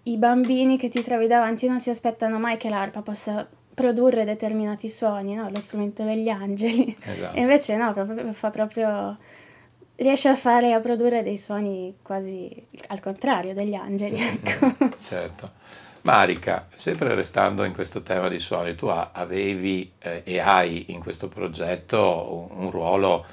i 0.04 0.16
bambini 0.16 0.78
che 0.78 0.88
ti 0.88 1.02
trovi 1.02 1.26
davanti 1.26 1.66
non 1.66 1.80
si 1.80 1.90
aspettano 1.90 2.38
mai 2.38 2.56
che 2.56 2.68
l'arpa 2.68 3.02
possa 3.02 3.46
produrre 3.74 4.24
determinati 4.24 4.88
suoni, 4.88 5.34
no? 5.34 5.48
lo 5.50 5.60
strumento 5.60 6.04
degli 6.04 6.28
angeli. 6.28 6.96
Esatto. 7.02 7.34
E 7.38 7.40
invece 7.40 7.76
no, 7.76 7.92
proprio, 7.92 8.32
fa 8.32 8.50
proprio 8.50 9.16
riesce 9.96 10.28
a 10.28 10.36
fare 10.36 10.72
a 10.72 10.80
produrre 10.80 11.22
dei 11.22 11.36
suoni 11.36 11.96
quasi 12.02 12.50
al 12.88 13.00
contrario 13.00 13.54
degli 13.54 13.74
angeli. 13.74 14.16
Ecco. 14.20 14.74
certo. 15.02 15.50
Marica, 16.02 16.68
sempre 16.74 17.14
restando 17.14 17.62
in 17.64 17.74
questo 17.74 18.02
tema 18.02 18.28
di 18.28 18.38
suoni, 18.38 18.74
tu 18.74 18.86
avevi 18.86 19.92
eh, 19.98 20.22
e 20.24 20.38
hai 20.38 20.92
in 20.92 21.00
questo 21.00 21.28
progetto 21.28 22.48
un, 22.50 22.64
un 22.64 22.70
ruolo, 22.70 23.26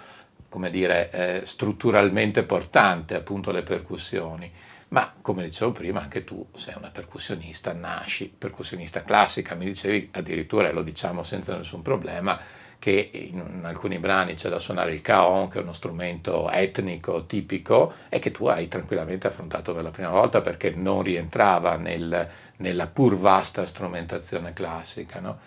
come 0.49 0.69
dire, 0.69 1.09
eh, 1.11 1.41
strutturalmente 1.45 2.43
portante, 2.43 3.15
appunto 3.15 3.51
le 3.51 3.63
percussioni. 3.63 4.51
Ma 4.89 5.13
come 5.21 5.43
dicevo 5.43 5.71
prima, 5.71 6.01
anche 6.01 6.25
tu 6.25 6.45
sei 6.55 6.73
una 6.77 6.89
percussionista, 6.89 7.71
nasci 7.71 8.33
percussionista 8.37 9.01
classica, 9.01 9.55
mi 9.55 9.65
dicevi 9.65 10.09
addirittura, 10.13 10.71
lo 10.71 10.81
diciamo 10.81 11.23
senza 11.23 11.55
nessun 11.55 11.81
problema, 11.81 12.37
che 12.79 13.09
in 13.31 13.61
alcuni 13.63 13.97
brani 13.97 14.35
c'è 14.35 14.49
da 14.49 14.59
suonare 14.59 14.93
il 14.93 15.01
caon, 15.01 15.49
che 15.49 15.59
è 15.59 15.61
uno 15.61 15.73
strumento 15.73 16.49
etnico 16.49 17.25
tipico, 17.25 17.93
e 18.09 18.19
che 18.19 18.31
tu 18.31 18.45
hai 18.45 18.67
tranquillamente 18.67 19.27
affrontato 19.27 19.73
per 19.73 19.83
la 19.83 19.89
prima 19.89 20.09
volta 20.09 20.41
perché 20.41 20.71
non 20.71 21.01
rientrava 21.01 21.75
nel, 21.75 22.29
nella 22.57 22.87
pur 22.87 23.17
vasta 23.17 23.65
strumentazione 23.65 24.53
classica. 24.53 25.19
No? 25.19 25.39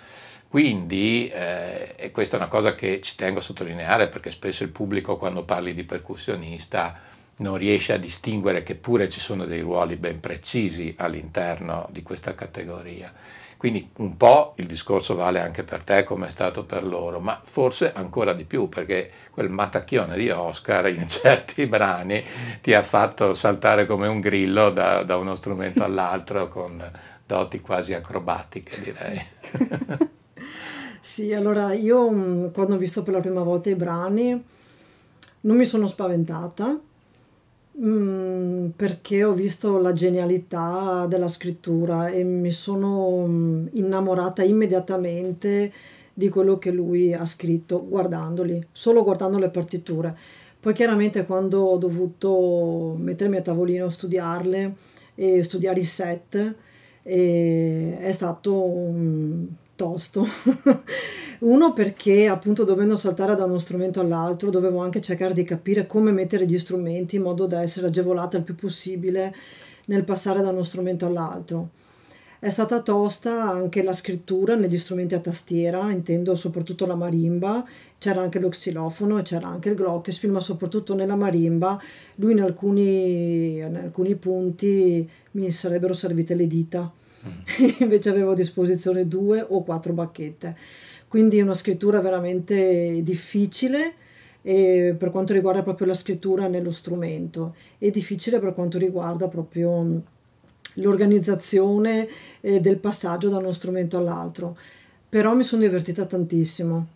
Quindi, 0.48 1.28
eh, 1.28 1.94
e 1.96 2.10
questa 2.10 2.36
è 2.36 2.40
una 2.40 2.48
cosa 2.48 2.74
che 2.74 3.00
ci 3.00 3.14
tengo 3.14 3.38
a 3.38 3.42
sottolineare 3.42 4.08
perché 4.08 4.32
spesso 4.32 4.64
il 4.64 4.70
pubblico 4.70 5.16
quando 5.16 5.44
parli 5.44 5.74
di 5.74 5.84
percussionista 5.84 6.98
non 7.36 7.56
riesce 7.56 7.92
a 7.92 7.98
distinguere 7.98 8.62
che 8.62 8.74
pure 8.74 9.08
ci 9.08 9.20
sono 9.20 9.44
dei 9.44 9.60
ruoli 9.60 9.96
ben 9.96 10.20
precisi 10.20 10.94
all'interno 10.98 11.88
di 11.90 12.02
questa 12.02 12.34
categoria. 12.34 13.12
Quindi 13.60 13.90
un 13.96 14.16
po' 14.16 14.54
il 14.56 14.64
discorso 14.64 15.14
vale 15.14 15.38
anche 15.38 15.64
per 15.64 15.82
te 15.82 16.02
come 16.02 16.28
è 16.28 16.30
stato 16.30 16.64
per 16.64 16.82
loro, 16.82 17.20
ma 17.20 17.38
forse 17.44 17.92
ancora 17.92 18.32
di 18.32 18.46
più 18.46 18.70
perché 18.70 19.10
quel 19.30 19.50
matacchione 19.50 20.16
di 20.16 20.30
Oscar 20.30 20.88
in 20.88 21.04
certi 21.06 21.66
brani 21.66 22.24
ti 22.62 22.72
ha 22.72 22.80
fatto 22.80 23.34
saltare 23.34 23.84
come 23.84 24.08
un 24.08 24.18
grillo 24.20 24.70
da, 24.70 25.02
da 25.02 25.18
uno 25.18 25.34
strumento 25.34 25.84
all'altro 25.84 26.48
con 26.48 26.82
doti 27.26 27.60
quasi 27.60 27.92
acrobatiche 27.92 28.80
direi. 28.80 29.22
sì, 30.98 31.34
allora 31.34 31.74
io 31.74 32.10
mm, 32.10 32.46
quando 32.54 32.76
ho 32.76 32.78
visto 32.78 33.02
per 33.02 33.12
la 33.12 33.20
prima 33.20 33.42
volta 33.42 33.68
i 33.68 33.74
brani 33.74 34.42
non 35.40 35.56
mi 35.58 35.66
sono 35.66 35.86
spaventata 35.86 36.80
Mm, 37.78 38.70
perché 38.76 39.22
ho 39.24 39.32
visto 39.32 39.78
la 39.78 39.92
genialità 39.92 41.06
della 41.08 41.28
scrittura 41.28 42.08
e 42.08 42.24
mi 42.24 42.50
sono 42.50 43.24
mm, 43.26 43.68
innamorata 43.72 44.42
immediatamente 44.42 45.72
di 46.12 46.28
quello 46.28 46.58
che 46.58 46.72
lui 46.72 47.14
ha 47.14 47.24
scritto 47.24 47.86
guardandoli, 47.86 48.66
solo 48.72 49.04
guardando 49.04 49.38
le 49.38 49.50
partiture. 49.50 50.16
Poi 50.58 50.74
chiaramente 50.74 51.24
quando 51.24 51.60
ho 51.62 51.78
dovuto 51.78 52.94
mettermi 52.98 53.36
a 53.36 53.42
tavolino 53.42 53.86
a 53.86 53.90
studiarle 53.90 54.74
e 55.14 55.42
studiare 55.42 55.80
i 55.80 55.84
set 55.84 56.54
è 57.02 58.10
stato 58.12 58.62
um, 58.62 59.48
tosto 59.74 60.26
Uno 61.40 61.72
perché 61.72 62.26
appunto 62.26 62.64
dovendo 62.64 62.96
saltare 62.96 63.34
da 63.34 63.44
uno 63.44 63.58
strumento 63.58 64.00
all'altro 64.00 64.50
dovevo 64.50 64.80
anche 64.80 65.00
cercare 65.00 65.32
di 65.32 65.42
capire 65.42 65.86
come 65.86 66.12
mettere 66.12 66.44
gli 66.44 66.58
strumenti 66.58 67.16
in 67.16 67.22
modo 67.22 67.46
da 67.46 67.62
essere 67.62 67.86
agevolata 67.86 68.36
il 68.36 68.42
più 68.42 68.54
possibile 68.54 69.34
nel 69.86 70.04
passare 70.04 70.42
da 70.42 70.50
uno 70.50 70.62
strumento 70.62 71.06
all'altro. 71.06 71.70
È 72.38 72.50
stata 72.50 72.82
tosta 72.82 73.48
anche 73.48 73.82
la 73.82 73.94
scrittura 73.94 74.54
negli 74.54 74.76
strumenti 74.76 75.14
a 75.14 75.20
tastiera, 75.20 75.90
intendo 75.90 76.34
soprattutto 76.34 76.84
la 76.84 76.94
marimba, 76.94 77.66
c'era 77.96 78.20
anche 78.20 78.38
lo 78.38 78.48
xilofono 78.50 79.18
e 79.18 79.22
c'era 79.22 79.48
anche 79.48 79.70
il 79.70 79.76
glockenspiel, 79.76 80.32
ma 80.32 80.40
soprattutto 80.42 80.94
nella 80.94 81.16
marimba 81.16 81.80
lui 82.16 82.32
in 82.32 82.42
alcuni, 82.42 83.56
in 83.56 83.78
alcuni 83.82 84.14
punti 84.16 85.08
mi 85.32 85.50
sarebbero 85.50 85.94
servite 85.94 86.34
le 86.34 86.46
dita, 86.46 86.90
mm. 87.26 87.66
invece 87.80 88.10
avevo 88.10 88.32
a 88.32 88.34
disposizione 88.34 89.08
due 89.08 89.44
o 89.46 89.62
quattro 89.62 89.94
bacchette 89.94 90.56
quindi 91.10 91.38
è 91.38 91.42
una 91.42 91.54
scrittura 91.54 92.00
veramente 92.00 93.02
difficile 93.02 93.94
per 94.42 95.10
quanto 95.10 95.32
riguarda 95.32 95.64
proprio 95.64 95.88
la 95.88 95.94
scrittura 95.94 96.46
nello 96.46 96.70
strumento 96.70 97.56
e 97.78 97.90
difficile 97.90 98.38
per 98.38 98.54
quanto 98.54 98.78
riguarda 98.78 99.26
proprio 99.26 100.02
l'organizzazione 100.74 102.06
eh, 102.40 102.60
del 102.60 102.78
passaggio 102.78 103.28
da 103.28 103.38
uno 103.38 103.50
strumento 103.50 103.98
all'altro. 103.98 104.56
Però 105.08 105.34
mi 105.34 105.42
sono 105.42 105.62
divertita 105.62 106.06
tantissimo, 106.06 106.86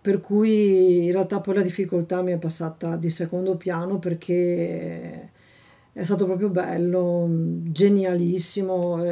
per 0.00 0.20
cui 0.20 1.06
in 1.06 1.12
realtà 1.12 1.40
poi 1.40 1.56
la 1.56 1.62
difficoltà 1.62 2.22
mi 2.22 2.30
è 2.30 2.38
passata 2.38 2.94
di 2.94 3.10
secondo 3.10 3.56
piano 3.56 3.98
perché 3.98 5.30
è 5.92 6.04
stato 6.04 6.26
proprio 6.26 6.48
bello, 6.48 7.26
genialissimo, 7.28 9.02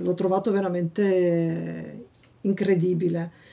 l'ho 0.00 0.14
trovato 0.14 0.50
veramente 0.50 2.06
incredibile 2.40 3.45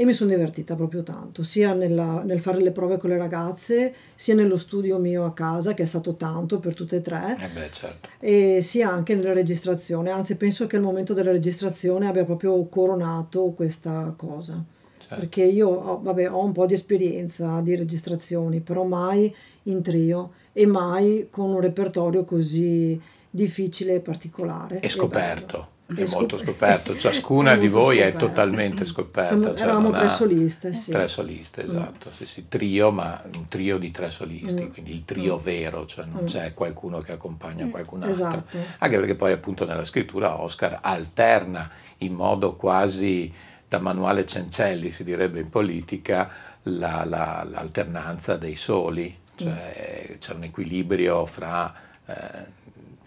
e 0.00 0.04
mi 0.04 0.12
sono 0.12 0.30
divertita 0.30 0.76
proprio 0.76 1.02
tanto, 1.02 1.42
sia 1.42 1.72
nella, 1.72 2.22
nel 2.22 2.38
fare 2.38 2.60
le 2.60 2.70
prove 2.70 2.98
con 2.98 3.10
le 3.10 3.18
ragazze, 3.18 3.92
sia 4.14 4.32
nello 4.32 4.56
studio 4.56 4.96
mio 4.98 5.24
a 5.24 5.32
casa, 5.32 5.74
che 5.74 5.82
è 5.82 5.86
stato 5.86 6.14
tanto 6.14 6.60
per 6.60 6.74
tutte 6.74 6.98
e 6.98 7.02
tre, 7.02 7.36
eh 7.40 7.48
beh, 7.48 7.68
certo. 7.72 8.08
e 8.20 8.60
sia 8.62 8.88
anche 8.88 9.16
nella 9.16 9.32
registrazione. 9.32 10.10
Anzi, 10.10 10.36
penso 10.36 10.68
che 10.68 10.76
il 10.76 10.82
momento 10.82 11.14
della 11.14 11.32
registrazione 11.32 12.06
abbia 12.06 12.24
proprio 12.24 12.64
coronato 12.66 13.50
questa 13.56 14.14
cosa. 14.16 14.64
Certo. 14.98 15.16
Perché 15.16 15.42
io 15.42 16.00
vabbè, 16.00 16.30
ho 16.30 16.44
un 16.44 16.52
po' 16.52 16.66
di 16.66 16.74
esperienza 16.74 17.60
di 17.60 17.74
registrazioni, 17.74 18.60
però 18.60 18.84
mai 18.84 19.34
in 19.64 19.82
trio 19.82 20.30
e 20.52 20.64
mai 20.64 21.26
con 21.28 21.50
un 21.50 21.60
repertorio 21.60 22.24
così 22.24 23.00
difficile 23.28 23.94
e 23.94 24.00
particolare. 24.00 24.78
E 24.78 24.88
scoperto. 24.88 25.76
È 25.94 26.04
molto 26.12 26.36
scoperto, 26.36 26.94
ciascuna 26.98 27.56
di 27.56 27.68
voi 27.68 27.96
scoperto. 27.96 28.16
è 28.16 28.28
totalmente 28.28 28.84
scoperta. 28.84 29.24
Siamo, 29.24 29.54
cioè 29.54 29.62
eravamo 29.62 29.90
tre 29.90 30.10
soliste, 30.10 30.74
sì. 30.74 30.90
Tre 30.90 31.08
soliste, 31.08 31.64
mm. 31.64 31.70
esatto, 31.70 32.08
mm. 32.10 32.12
sì, 32.12 32.26
sì. 32.26 32.44
Trio, 32.46 32.90
ma 32.90 33.22
un 33.34 33.48
trio 33.48 33.78
di 33.78 33.90
tre 33.90 34.10
solisti, 34.10 34.64
mm. 34.64 34.70
quindi 34.72 34.92
il 34.92 35.04
trio 35.06 35.38
mm. 35.38 35.42
vero, 35.42 35.86
cioè 35.86 36.04
non 36.04 36.24
mm. 36.24 36.26
c'è 36.26 36.52
qualcuno 36.52 36.98
che 36.98 37.12
accompagna 37.12 37.64
mm. 37.64 37.70
qualcun 37.70 38.02
altro. 38.02 38.12
Esatto. 38.12 38.58
Anche 38.78 38.96
perché 38.98 39.14
poi 39.14 39.32
appunto 39.32 39.64
nella 39.64 39.84
scrittura 39.84 40.38
Oscar 40.42 40.80
alterna 40.82 41.70
in 41.98 42.12
modo 42.12 42.54
quasi 42.56 43.32
da 43.66 43.78
manuale 43.78 44.26
Cencelli, 44.26 44.90
si 44.90 45.04
direbbe 45.04 45.40
in 45.40 45.48
politica, 45.48 46.30
la, 46.64 47.04
la, 47.06 47.46
l'alternanza 47.48 48.36
dei 48.36 48.56
soli, 48.56 49.18
cioè 49.36 50.16
c'è 50.18 50.34
un 50.34 50.42
equilibrio 50.42 51.24
fra... 51.24 51.74
Eh, 52.04 52.56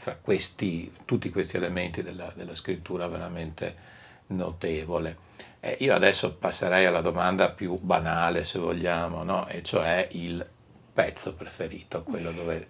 fra 0.01 0.17
questi, 0.19 0.91
tutti 1.05 1.29
questi 1.29 1.57
elementi 1.57 2.01
della, 2.01 2.33
della 2.33 2.55
scrittura 2.55 3.07
veramente 3.07 3.75
notevole. 4.27 5.15
Eh, 5.59 5.77
io 5.81 5.93
adesso 5.93 6.33
passerei 6.33 6.87
alla 6.87 7.01
domanda 7.01 7.49
più 7.49 7.77
banale, 7.77 8.43
se 8.43 8.57
vogliamo, 8.57 9.21
no? 9.21 9.47
e 9.47 9.61
cioè 9.61 10.07
il 10.13 10.43
pezzo 10.91 11.35
preferito, 11.35 12.01
quello 12.01 12.31
dove 12.31 12.69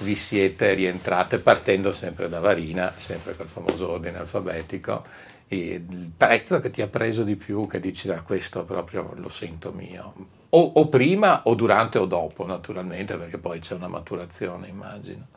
vi 0.00 0.14
siete 0.16 0.74
rientrate 0.74 1.38
partendo 1.38 1.92
sempre 1.92 2.28
da 2.28 2.40
Varina, 2.40 2.92
sempre 2.96 3.34
col 3.34 3.48
famoso 3.48 3.92
ordine 3.92 4.18
alfabetico, 4.18 5.06
il 5.48 6.12
pezzo 6.14 6.60
che 6.60 6.68
ti 6.68 6.82
ha 6.82 6.88
preso 6.88 7.22
di 7.22 7.36
più, 7.36 7.66
che 7.66 7.80
dici 7.80 8.06
da 8.06 8.16
ah, 8.16 8.20
questo 8.20 8.66
proprio 8.66 9.14
lo 9.14 9.30
sento 9.30 9.72
mio, 9.72 10.12
o, 10.50 10.60
o 10.60 10.88
prima 10.88 11.40
o 11.44 11.54
durante 11.54 11.96
o 11.96 12.04
dopo 12.04 12.44
naturalmente, 12.44 13.16
perché 13.16 13.38
poi 13.38 13.60
c'è 13.60 13.72
una 13.72 13.88
maturazione 13.88 14.68
immagino. 14.68 15.28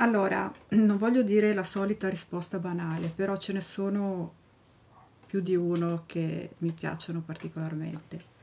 Allora, 0.00 0.52
non 0.70 0.96
voglio 0.96 1.22
dire 1.22 1.52
la 1.52 1.64
solita 1.64 2.08
risposta 2.08 2.60
banale, 2.60 3.08
però 3.08 3.36
ce 3.36 3.52
ne 3.52 3.60
sono 3.60 4.32
più 5.26 5.40
di 5.40 5.56
uno 5.56 6.04
che 6.06 6.50
mi 6.58 6.70
piacciono 6.70 7.20
particolarmente. 7.20 8.36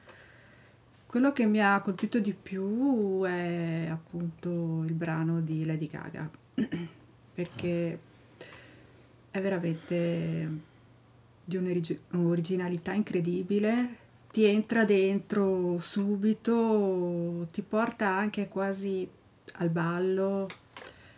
Quello 1.06 1.32
che 1.32 1.46
mi 1.46 1.62
ha 1.62 1.80
colpito 1.80 2.20
di 2.20 2.34
più 2.34 3.24
è 3.24 3.88
appunto 3.90 4.84
il 4.84 4.94
brano 4.96 5.40
di 5.40 5.64
Lady 5.64 5.88
Gaga, 5.88 6.30
perché 7.34 8.00
è 9.32 9.42
veramente 9.42 10.50
di 11.46 11.56
un'originalità 12.10 12.92
incredibile, 12.92 13.96
ti 14.30 14.44
entra 14.44 14.84
dentro 14.84 15.78
subito, 15.80 17.48
ti 17.54 17.62
porta 17.62 18.10
anche 18.10 18.50
quasi 18.50 19.10
al 19.54 19.70
ballo 19.70 20.48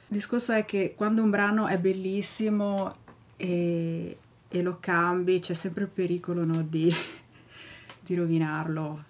il 0.09 0.15
discorso 0.15 0.53
è 0.53 0.63
che 0.63 0.93
quando 0.95 1.21
un 1.21 1.29
brano 1.29 1.67
è 1.67 1.77
bellissimo 1.77 2.95
e, 3.35 4.17
e 4.47 4.61
lo 4.61 4.77
cambi 4.79 5.39
c'è 5.39 5.53
sempre 5.53 5.83
il 5.83 5.89
pericolo 5.89 6.45
no, 6.45 6.61
di, 6.61 6.93
di 7.99 8.15
rovinarlo. 8.15 9.03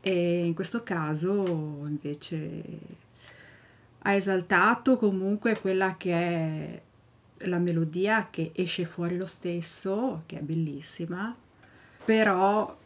E 0.00 0.44
in 0.44 0.54
questo 0.54 0.82
caso 0.82 1.84
invece 1.86 2.62
ha 3.98 4.12
esaltato 4.12 4.96
comunque 4.96 5.58
quella 5.60 5.96
che 5.96 6.12
è 6.12 6.82
la 7.44 7.58
melodia 7.58 8.28
che 8.28 8.50
esce 8.54 8.84
fuori 8.86 9.16
lo 9.16 9.26
stesso, 9.26 10.22
che 10.26 10.38
è 10.38 10.42
bellissima, 10.42 11.34
però 12.04 12.76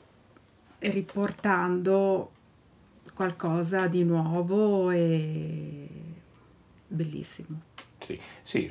riportando 0.81 2.31
qualcosa 3.15 3.87
di 3.87 4.05
nuovo 4.05 4.91
e 4.91 5.84
bellissimo. 6.87 7.73
Sì, 8.05 8.21
sì, 8.43 8.71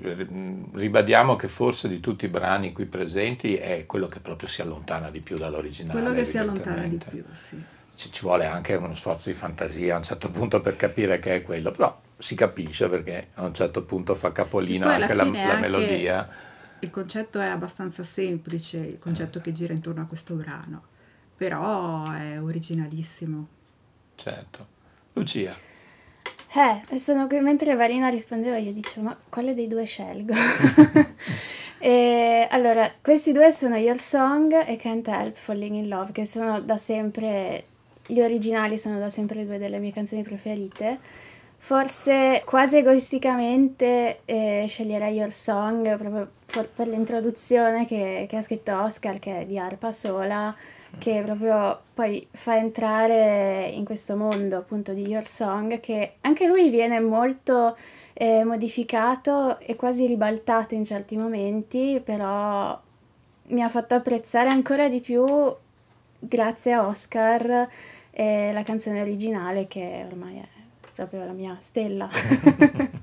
ribadiamo 0.73 1.35
che 1.35 1.47
forse 1.47 1.87
di 1.87 1.99
tutti 1.99 2.25
i 2.25 2.27
brani 2.27 2.71
qui 2.71 2.85
presenti 2.85 3.55
è 3.55 3.85
quello 3.87 4.07
che 4.07 4.19
proprio 4.19 4.47
si 4.47 4.61
allontana 4.61 5.09
di 5.09 5.21
più 5.21 5.37
dall'originale. 5.37 5.99
Quello 5.99 6.15
che 6.15 6.23
si 6.23 6.37
allontana 6.37 6.85
di 6.85 6.97
più, 6.97 7.23
sì. 7.31 7.61
Ci, 7.95 8.11
ci 8.11 8.21
vuole 8.21 8.45
anche 8.45 8.75
uno 8.75 8.93
sforzo 8.93 9.29
di 9.29 9.35
fantasia 9.35 9.95
a 9.95 9.97
un 9.97 10.03
certo 10.03 10.29
punto 10.29 10.61
per 10.61 10.75
capire 10.75 11.17
che 11.17 11.35
è 11.35 11.41
quello, 11.41 11.71
però 11.71 11.99
si 12.17 12.35
capisce 12.35 12.87
perché 12.89 13.29
a 13.33 13.45
un 13.45 13.53
certo 13.53 13.83
punto 13.83 14.13
fa 14.13 14.31
capolino 14.31 14.87
anche 14.87 15.13
la, 15.13 15.23
la 15.23 15.29
anche 15.29 15.59
melodia. 15.59 16.29
Il 16.79 16.91
concetto 16.91 17.39
è 17.39 17.47
abbastanza 17.47 18.03
semplice, 18.03 18.77
il 18.77 18.99
concetto 18.99 19.41
che 19.41 19.51
gira 19.51 19.73
intorno 19.73 20.01
a 20.01 20.05
questo 20.05 20.35
brano, 20.35 20.83
però 21.35 22.11
è 22.11 22.39
originalissimo. 22.39 23.47
Certo. 24.15 24.67
Lucia, 25.13 25.55
Eh, 26.55 26.99
sono 26.99 27.25
qui 27.25 27.39
mentre 27.39 27.73
Valina 27.73 28.09
rispondeva, 28.09 28.57
io 28.57 28.71
dicevo, 28.71 29.07
ma 29.07 29.17
quale 29.27 29.55
dei 29.55 29.67
due 29.67 29.85
scelgo? 29.85 30.33
E, 31.85 32.47
allora, 32.49 32.89
questi 33.01 33.33
due 33.33 33.51
sono 33.51 33.75
Your 33.75 33.99
Song 33.99 34.53
e 34.65 34.77
Can't 34.77 35.05
Help 35.05 35.35
Falling 35.35 35.75
in 35.75 35.89
Love, 35.89 36.13
che 36.13 36.25
sono 36.25 36.61
da 36.61 36.77
sempre, 36.77 37.65
gli 38.07 38.21
originali 38.21 38.77
sono 38.77 38.99
da 38.99 39.09
sempre 39.09 39.45
due 39.45 39.57
delle 39.57 39.79
mie 39.79 39.91
canzoni 39.91 40.23
preferite. 40.23 40.97
Forse 41.57 42.41
quasi 42.45 42.77
egoisticamente 42.77 44.21
eh, 44.23 44.63
sceglierei 44.65 45.15
Your 45.15 45.33
Song 45.33 45.97
proprio 45.97 46.31
per 46.73 46.87
l'introduzione 46.87 47.85
che, 47.85 48.27
che 48.29 48.37
ha 48.37 48.41
scritto 48.41 48.73
Oscar, 48.73 49.19
che 49.19 49.41
è 49.41 49.45
di 49.45 49.59
arpa 49.59 49.91
sola, 49.91 50.55
che 50.97 51.21
proprio 51.25 51.81
poi 51.93 52.25
fa 52.31 52.57
entrare 52.57 53.69
in 53.73 53.83
questo 53.85 54.15
mondo 54.15 54.57
appunto 54.57 54.93
di 54.93 55.07
Your 55.07 55.27
Song, 55.27 55.79
che 55.79 56.15
anche 56.21 56.47
lui 56.47 56.69
viene 56.69 56.99
molto 56.99 57.75
eh, 58.13 58.43
modificato 58.43 59.59
e 59.59 59.75
quasi 59.75 60.05
ribaltato 60.05 60.75
in 60.75 60.85
certi 60.85 61.17
momenti, 61.17 62.01
però 62.03 62.79
mi 63.47 63.61
ha 63.61 63.69
fatto 63.69 63.95
apprezzare 63.95 64.49
ancora 64.49 64.87
di 64.87 65.01
più, 65.01 65.25
grazie 66.19 66.73
a 66.73 66.85
Oscar, 66.85 67.67
eh, 68.11 68.51
la 68.53 68.63
canzone 68.63 69.01
originale 69.01 69.67
che 69.67 70.05
ormai 70.05 70.37
è 70.37 70.47
proprio 70.93 71.25
la 71.25 71.33
mia 71.33 71.57
stella. 71.59 72.09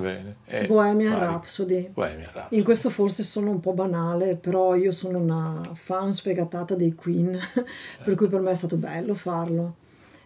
bene. 0.00 0.36
Eh, 0.46 0.66
Bohemian. 0.66 1.18
Rhapsody. 1.18 1.90
Bohemian 1.92 2.30
Rhapsody. 2.32 2.56
In 2.56 2.64
questo 2.64 2.90
forse 2.90 3.22
sono 3.22 3.50
un 3.50 3.60
po' 3.60 3.72
banale, 3.72 4.36
però 4.36 4.74
io 4.74 4.92
sono 4.92 5.18
una 5.18 5.60
fan 5.74 6.12
sfegatata 6.12 6.74
dei 6.74 6.94
Queen, 6.94 7.38
per 8.04 8.14
cui 8.14 8.28
per 8.28 8.40
me 8.40 8.50
è 8.50 8.54
stato 8.54 8.76
bello 8.76 9.14
farlo. 9.14 9.76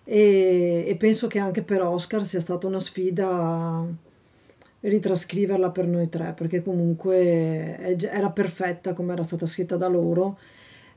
E, 0.04 0.84
e 0.86 0.96
penso 0.96 1.26
che 1.26 1.38
anche 1.38 1.62
per 1.62 1.82
Oscar 1.82 2.24
sia 2.24 2.40
stata 2.40 2.66
una 2.66 2.80
sfida 2.80 3.84
ritrascriverla 4.80 5.70
per 5.70 5.86
noi 5.86 6.08
tre, 6.08 6.32
perché 6.36 6.62
comunque 6.62 7.16
è 7.76 7.96
era 8.10 8.30
perfetta 8.30 8.92
come 8.92 9.12
era 9.12 9.24
stata 9.24 9.46
scritta 9.46 9.76
da 9.76 9.88
loro. 9.88 10.38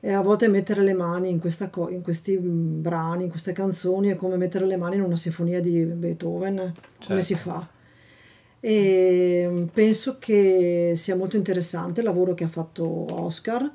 E 0.03 0.11
a 0.13 0.21
volte 0.21 0.47
mettere 0.47 0.81
le 0.81 0.93
mani 0.93 1.29
in, 1.29 1.39
questa 1.39 1.69
co- 1.69 1.89
in 1.89 2.01
questi 2.01 2.35
mm, 2.35 2.81
brani, 2.81 3.25
in 3.25 3.29
queste 3.29 3.51
canzoni, 3.51 4.09
è 4.09 4.15
come 4.15 4.35
mettere 4.35 4.65
le 4.65 4.75
mani 4.75 4.95
in 4.95 5.03
una 5.03 5.15
sinfonia 5.15 5.61
di 5.61 5.83
Beethoven. 5.83 6.55
Come 6.55 6.73
Certo. 6.99 7.21
si 7.21 7.35
fa? 7.35 7.67
E 8.63 9.45
mm, 9.49 9.63
penso 9.73 10.17
che 10.19 10.93
sia 10.95 11.15
molto 11.15 11.35
interessante 11.35 12.01
il 12.01 12.05
lavoro 12.05 12.33
che 12.35 12.43
ha 12.43 12.47
fatto 12.47 12.83
Oscar 13.21 13.69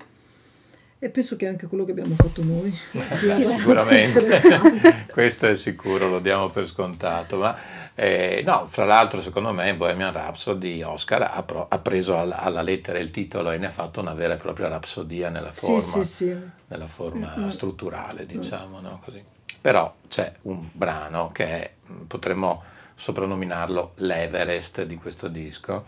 e 0.99 1.11
penso 1.11 1.37
che 1.37 1.46
anche 1.46 1.66
quello 1.66 1.85
che 1.85 1.90
abbiamo 1.90 2.14
fatto 2.14 2.42
noi 2.42 2.72
sia 3.11 3.44
Sicuramente, 3.51 4.27
questo 5.12 5.46
è 5.49 5.57
sicuro, 5.57 6.09
lo 6.09 6.20
diamo 6.20 6.49
per 6.51 6.66
scontato. 6.66 7.37
Ma 7.37 7.57
eh, 7.94 8.42
no, 8.46 8.66
fra 8.68 8.85
l'altro, 8.85 9.20
secondo 9.20 9.53
me, 9.53 9.75
Bohemian 9.75 10.12
Rhapsody 10.12 10.83
Oscar 10.83 11.31
ha, 11.35 11.42
pro- 11.42 11.66
ha 11.68 11.79
preso 11.79 12.16
alla, 12.16 12.38
alla 12.38 12.62
lettera 12.62 12.99
il 12.99 13.11
titolo 13.11 13.51
e 13.51 13.59
ne 13.59 13.66
ha 13.66 13.70
fatto 13.72 14.01
una 14.01 14.14
vera 14.14 14.35
e 14.35 14.37
propria 14.38 14.68
rapsodia 14.68 15.29
nella 15.31 15.53
Sì, 15.53 15.66
forma, 15.66 15.81
sì, 15.81 16.05
sì. 16.05 16.37
nella 16.68 16.87
forma 16.87 17.51
strutturale, 17.51 18.25
diciamo, 18.25 18.81
no? 18.81 19.01
Così. 19.05 19.22
Però 19.61 19.92
c'è 20.09 20.33
un 20.42 20.66
brano 20.72 21.31
che 21.33 21.72
potremmo 22.07 22.62
soprannominarlo 22.99 23.93
l'Everest 23.97 24.85
di 24.85 24.97
questo 24.97 25.29
disco. 25.29 25.85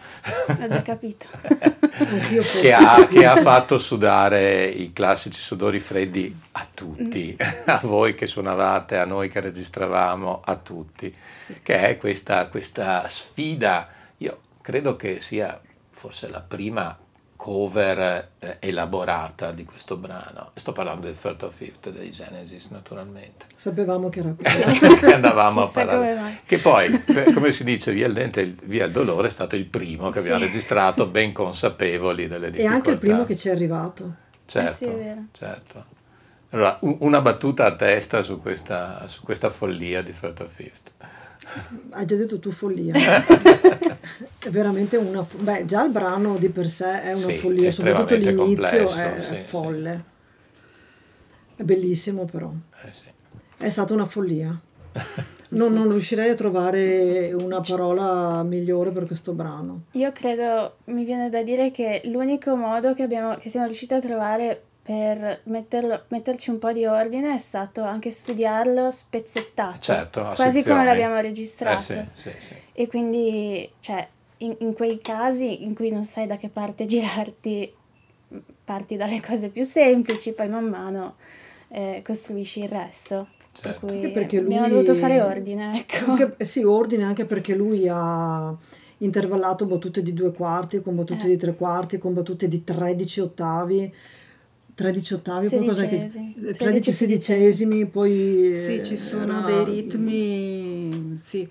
Ho 0.46 0.68
già 0.68 0.82
capito. 0.82 1.26
Che 1.98 2.72
ha, 2.72 3.08
che 3.08 3.26
ha 3.26 3.36
fatto 3.38 3.76
sudare 3.76 4.66
i 4.66 4.92
classici 4.92 5.40
sudori 5.40 5.80
freddi 5.80 6.32
a 6.52 6.64
tutti, 6.72 7.36
a 7.66 7.80
voi 7.82 8.14
che 8.14 8.26
suonavate, 8.26 8.98
a 8.98 9.04
noi 9.04 9.28
che 9.28 9.40
registravamo, 9.40 10.42
a 10.44 10.54
tutti, 10.54 11.12
che 11.60 11.80
è 11.80 11.96
questa, 11.98 12.46
questa 12.46 13.08
sfida, 13.08 13.88
io 14.18 14.38
credo 14.60 14.94
che 14.94 15.18
sia 15.18 15.60
forse 15.90 16.28
la 16.28 16.40
prima 16.40 16.96
cover 17.38 18.30
eh, 18.40 18.56
elaborata 18.58 19.52
di 19.52 19.64
questo 19.64 19.96
brano. 19.96 20.50
Sto 20.56 20.72
parlando 20.72 21.06
del 21.06 21.16
Third 21.18 21.40
of 21.44 21.54
Fifth 21.54 21.88
dei 21.90 22.10
Genesis, 22.10 22.68
naturalmente. 22.70 23.46
Sapevamo 23.54 24.08
che 24.08 24.18
era 24.18 24.32
quello. 24.36 24.94
che 24.96 25.12
andavamo 25.14 25.60
a 25.60 25.66
Chissà 25.66 25.84
parlare. 25.84 25.98
come 26.14 26.20
mai. 26.20 26.38
Che 26.44 26.58
poi, 26.58 26.98
per- 26.98 27.32
come 27.32 27.52
si 27.52 27.62
dice, 27.62 27.92
via 27.92 28.08
il 28.08 28.12
dente 28.12 28.40
e 28.40 28.54
via 28.64 28.84
il 28.86 28.92
dolore 28.92 29.28
è 29.28 29.30
stato 29.30 29.54
il 29.54 29.66
primo 29.66 30.10
che 30.10 30.18
abbiamo 30.18 30.38
Sì. 30.40 30.46
registrato, 30.46 31.06
ben 31.06 31.32
consapevoli 31.32 32.26
delle 32.26 32.48
E 32.48 32.50
difficoltà. 32.50 32.74
anche 32.76 32.90
il 32.90 32.98
primo 32.98 33.24
che 33.24 33.36
ci 33.36 33.48
è 33.48 33.52
arrivato. 33.52 34.14
Certo, 34.44 34.70
Eh 34.70 34.74
sì, 34.74 34.84
è 34.92 34.96
vero. 34.96 35.20
certo. 35.30 35.84
Allora, 36.50 36.76
una 36.80 37.20
battuta 37.20 37.66
a 37.66 37.76
testa 37.76 38.22
su 38.22 38.40
questa, 38.42 39.06
su 39.06 39.22
questa 39.22 39.48
follia 39.48 40.02
di 40.02 40.12
Third 40.18 40.40
of 40.40 40.50
Fifth. 40.52 40.90
Hai 41.90 42.04
già 42.06 42.16
detto 42.16 42.38
tu 42.38 42.50
follia. 42.50 42.94
è 44.38 44.50
veramente 44.50 44.96
una... 44.96 45.22
fo- 45.22 45.38
Beh, 45.38 45.64
già 45.64 45.84
il 45.84 45.90
brano 45.90 46.36
di 46.36 46.48
per 46.48 46.68
sé 46.68 47.02
è 47.02 47.08
una 47.12 47.26
Sì, 47.26 47.36
follia, 47.38 47.70
soprattutto 47.70 48.14
l'inizio 48.14 48.44
complesso, 48.44 48.94
è 48.94 49.16
sì, 49.20 49.26
sì. 49.34 49.36
folle. 49.44 50.04
È 51.56 51.62
bellissimo 51.62 52.24
però. 52.24 52.52
Eh 52.84 52.92
sì. 52.92 53.02
È 53.56 53.68
stata 53.68 53.92
una 53.94 54.04
follia. 54.04 54.56
Non, 55.50 55.72
non 55.72 55.88
riuscirei 55.88 56.28
a 56.30 56.34
trovare 56.34 57.32
una 57.32 57.60
parola 57.60 58.42
migliore 58.42 58.90
per 58.90 59.06
questo 59.06 59.32
brano. 59.32 59.84
Io 59.92 60.12
credo, 60.12 60.76
mi 60.86 61.04
viene 61.04 61.30
da 61.30 61.42
dire 61.42 61.70
che 61.70 62.02
l'unico 62.04 62.54
modo 62.54 62.92
che, 62.94 63.02
abbiamo, 63.04 63.36
che 63.36 63.48
siamo 63.48 63.66
riusciti 63.66 63.94
a 63.94 64.00
trovare 64.00 64.62
per 64.88 65.40
metterlo- 65.44 66.04
metterci 66.08 66.48
un 66.48 66.58
po' 66.58 66.72
di 66.72 66.86
ordine 66.86 67.34
è 67.34 67.38
stato 67.38 67.82
anche 67.82 68.10
studiarlo 68.10 68.90
spezzettato, 68.90 69.76
Certo, 69.80 70.22
quasi 70.34 70.58
sezioni. 70.58 70.64
come 70.78 70.84
l'abbiamo 70.86 71.18
Eh 71.18 71.20
registrato. 71.20 71.82
sì, 71.82 72.00
sì, 72.14 72.30
sì. 72.30 72.54
E 72.72 72.86
quindi, 72.86 73.70
cioè, 73.80 74.08
in, 74.38 74.56
in 74.60 74.72
quei 74.72 74.98
casi 75.02 75.62
in 75.62 75.74
cui 75.74 75.90
non 75.90 76.06
sai 76.06 76.26
da 76.26 76.38
che 76.38 76.48
parte 76.48 76.86
girarti, 76.88 77.70
parti 78.64 78.96
dalle 78.96 79.20
cose 79.20 79.48
più 79.50 79.64
semplici, 79.64 80.32
poi 80.32 80.48
man 80.48 80.64
mano 80.64 81.16
eh, 81.68 82.00
costruisci 82.02 82.60
il 82.62 82.70
resto. 82.70 83.26
Certo. 83.52 83.68
Per 83.68 83.90
cui 83.90 83.96
Anche 84.04 84.08
perché 84.12 84.38
abbiamo 84.38 84.68
lui- 84.68 84.84
dovuto 84.84 84.94
fare 84.94 85.20
ordine, 85.20 85.80
ecco. 85.86 86.12
Anche- 86.12 86.34
eh 86.38 86.44
sì, 86.46 86.62
ordine 86.62 87.04
anche 87.04 87.26
perché 87.26 87.54
lui 87.54 87.86
ha 87.90 88.56
intervallato 89.00 89.66
battute 89.66 90.02
di 90.02 90.14
due 90.14 90.32
quarti, 90.32 90.80
con 90.80 90.96
battute 90.96 91.26
Eh. 91.26 91.28
di 91.28 91.36
tre 91.36 91.54
quarti, 91.56 91.98
con 91.98 92.14
battute 92.14 92.48
di 92.48 92.64
13 92.64 93.20
ottavi. 93.20 93.94
13 94.78 95.14
ottavi, 95.14 95.48
poi 95.48 95.66
cos'è 95.66 95.88
che- 95.88 95.96
Sedicesimi. 95.98 96.34
13 96.34 96.56
Tredici 96.56 96.92
sedicesimi, 96.92 97.86
poi... 97.86 98.52
Sì, 98.54 98.76
eh, 98.76 98.82
ci 98.84 98.94
sono 98.94 99.38
era- 99.38 99.62
dei 99.62 99.64
ritmi, 99.64 101.18
sì. 101.20 101.48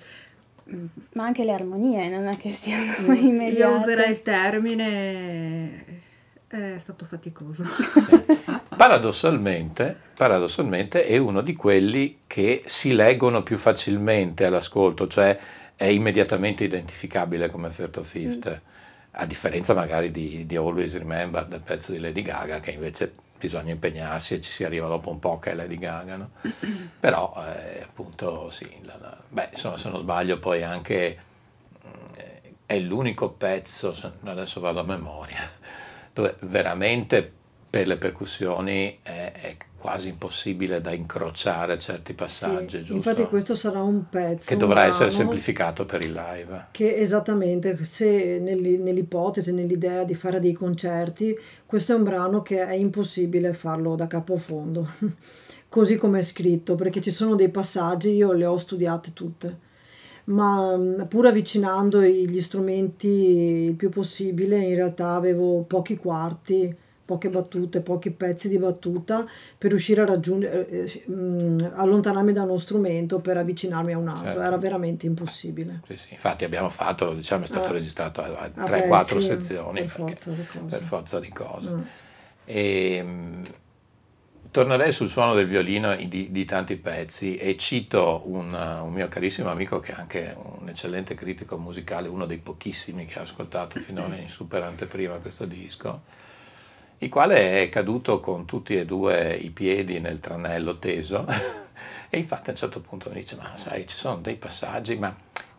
Ma 1.14 1.26
anche 1.26 1.44
le 1.44 1.52
armonie 1.52 2.08
non 2.08 2.28
è 2.28 2.38
che 2.38 2.48
siano 2.50 3.14
Io 3.14 3.14
immediate. 3.14 3.74
userei 3.76 4.10
il 4.12 4.22
termine, 4.22 5.84
è 6.48 6.78
stato 6.78 7.06
faticoso. 7.06 7.66
Paradossalmente, 8.78 9.96
paradossalmente 10.16 11.06
è 11.06 11.18
uno 11.18 11.42
di 11.42 11.54
quelli 11.56 12.20
che 12.28 12.64
si 12.66 12.94
leggono 12.94 13.44
più 13.44 13.58
facilmente 13.58 14.46
all'ascolto, 14.46 15.08
cioè 15.08 15.38
è 15.76 15.86
immediatamente 15.86 16.64
identificabile 16.64 17.50
come 17.50 17.70
Third 17.70 17.98
of 17.98 18.08
Fifth, 18.10 18.62
a 19.20 19.26
differenza 19.26 19.74
magari 19.74 20.12
di, 20.12 20.46
di 20.46 20.56
Always 20.56 20.96
Remember 20.98 21.46
del 21.46 21.62
pezzo 21.62 21.92
di 21.92 22.00
Lady 22.00 22.22
Gaga, 22.22 22.60
che 22.60 22.72
invece 22.72 23.14
bisogna 23.38 23.72
impegnarsi 23.72 24.36
e 24.36 24.42
ci 24.42 24.52
si 24.52 24.64
arriva 24.64 24.88
dopo 24.88 25.10
un 25.10 25.20
po' 25.20 25.40
che 25.40 25.52
è 25.52 25.54
Lady 25.56 25.78
Gaga, 25.78 26.16
no? 26.18 26.30
Però 27.00 27.34
eh, 27.48 27.82
appunto 27.82 28.50
sì, 28.52 28.70
la- 28.84 28.98
la- 29.00 29.18
beh, 29.28 29.50
insomma, 29.52 29.78
se 29.78 29.90
non 29.90 30.00
sbaglio 30.02 30.38
poi 30.38 30.64
anche 30.64 31.18
eh, 32.16 32.42
è 32.66 32.78
l'unico 32.80 33.30
pezzo, 33.32 33.94
se- 33.94 34.12
adesso 34.24 34.60
vado 34.60 34.82
a 34.82 34.84
memoria, 34.84 35.50
dove 36.14 36.36
veramente 36.42 37.32
per 37.70 37.88
le 37.88 37.98
percussioni 37.98 39.00
è, 39.02 39.32
è 39.34 39.58
quasi 39.88 40.10
impossibile 40.10 40.82
da 40.82 40.92
incrociare 40.92 41.80
certi 41.80 42.14
passaggi, 42.14 42.78
Sì, 42.78 42.84
giusto? 42.84 42.94
infatti 42.96 43.24
questo 43.28 43.56
sarà 43.56 43.82
un 43.82 44.10
pezzo 44.10 44.50
che 44.50 44.58
dovrà 44.58 44.86
essere 44.86 45.10
semplificato 45.10 45.86
per 45.86 46.04
il 46.04 46.12
live. 46.12 46.66
Che 46.72 46.96
esattamente, 46.96 47.82
se 47.86 48.38
nell'i- 48.40 48.78
nell'ipotesi, 48.78 49.54
nell'idea 49.54 50.04
di 50.04 50.14
fare 50.14 50.42
dei 50.42 50.52
concerti, 50.52 51.34
questo 51.66 51.94
è 51.94 51.96
un 51.96 52.04
brano 52.04 52.42
che 52.42 52.66
è 52.66 52.74
impossibile 52.74 53.54
farlo 53.54 53.96
da 53.96 54.08
capo 54.08 54.34
a 54.34 54.38
fondo, 54.38 54.90
così 55.70 55.96
come 55.96 56.20
è 56.20 56.24
scritto, 56.24 56.76
perché 56.76 57.00
ci 57.00 57.12
sono 57.12 57.36
dei 57.36 57.50
passaggi, 57.50 58.10
io 58.10 58.34
le 58.34 58.46
ho 58.46 58.58
studiate 58.58 59.14
tutte, 59.14 59.58
ma 60.26 60.76
mm, 60.76 61.04
pur 61.04 61.28
avvicinando 61.28 62.02
gli 62.02 62.42
strumenti 62.42 63.08
il 63.08 63.76
più 63.76 63.90
possibile, 63.90 64.58
in 64.58 64.76
realtà 64.76 65.14
avevo 65.14 65.62
pochi 65.62 65.96
quarti 65.96 66.76
poche 67.08 67.30
battute, 67.30 67.80
pochi 67.80 68.12
pezzi 68.12 68.50
di 68.50 68.58
battuta 68.58 69.26
per 69.58 69.70
riuscire 69.70 70.02
a 70.02 70.06
raggiungere, 70.06 70.68
eh, 70.68 70.84
eh, 70.84 71.72
allontanarmi 71.76 72.34
da 72.34 72.44
uno 72.44 72.58
strumento 72.58 73.20
per 73.20 73.38
avvicinarmi 73.38 73.94
a 73.94 73.98
un 73.98 74.10
altro, 74.10 74.26
certo. 74.26 74.42
era 74.42 74.58
veramente 74.58 75.06
impossibile. 75.06 75.84
Sì, 75.88 75.96
sì. 75.96 76.08
Infatti 76.12 76.44
abbiamo 76.44 76.68
fatto, 76.68 77.14
diciamo, 77.14 77.46
è 77.46 77.48
stato 77.48 77.70
ah, 77.70 77.72
registrato 77.72 78.22
a 78.22 78.52
3-4 78.54 79.20
sezioni 79.20 79.80
per 79.80 79.90
forza 79.90 80.32
di 80.32 80.46
cose. 80.46 80.78
Per 80.78 80.82
forza 80.82 81.20
di 81.22 81.30
cose. 81.30 81.70
Mm. 81.70 81.82
E, 82.44 82.96
ehm, 82.96 83.48
tornerei 84.52 84.92
sul 84.92 85.08
suono 85.08 85.34
del 85.34 85.48
violino 85.48 85.96
di, 85.96 86.30
di 86.30 86.46
tanti 86.46 86.76
pezzi 86.76 87.38
e 87.38 87.56
cito 87.56 88.24
un, 88.26 88.54
un, 88.54 88.92
mio 88.92 89.08
carissimo 89.08 89.50
amico 89.50 89.80
che 89.80 89.94
è 89.94 89.96
anche 89.96 90.36
un 90.60 90.68
eccellente 90.68 91.16
critico 91.16 91.58
musicale, 91.58 92.10
uno 92.10 92.26
dei 92.26 92.40
pochissimi 92.40 93.06
che 93.06 93.20
ha 93.20 93.22
ascoltato 93.22 93.80
finora 93.80 94.16
in 94.20 94.28
super 94.28 94.64
anteprima 94.64 95.16
questo 95.16 95.46
disco, 95.46 96.02
il 97.00 97.10
quale 97.10 97.62
è 97.62 97.70
caduto 97.70 98.20
con 98.20 98.46
tutti 98.46 98.76
e 98.76 98.86
due 98.86 99.36
i 99.36 99.52
piedi 99.52 100.00
nel 100.00 100.20
tranello 100.20 100.80
teso 100.80 101.26
e 102.10 102.18
infatti 102.18 102.50
a 102.50 102.52
un 102.52 102.58
certo 102.58 102.80
punto 102.82 103.10
mi 103.10 103.16
dice 103.16 103.36
ma 103.36 103.56
sai 103.56 103.86
ci 103.86 103.96
sono 103.96 104.18
dei 104.18 104.36
passaggi 104.36 104.96
ma 104.96 105.16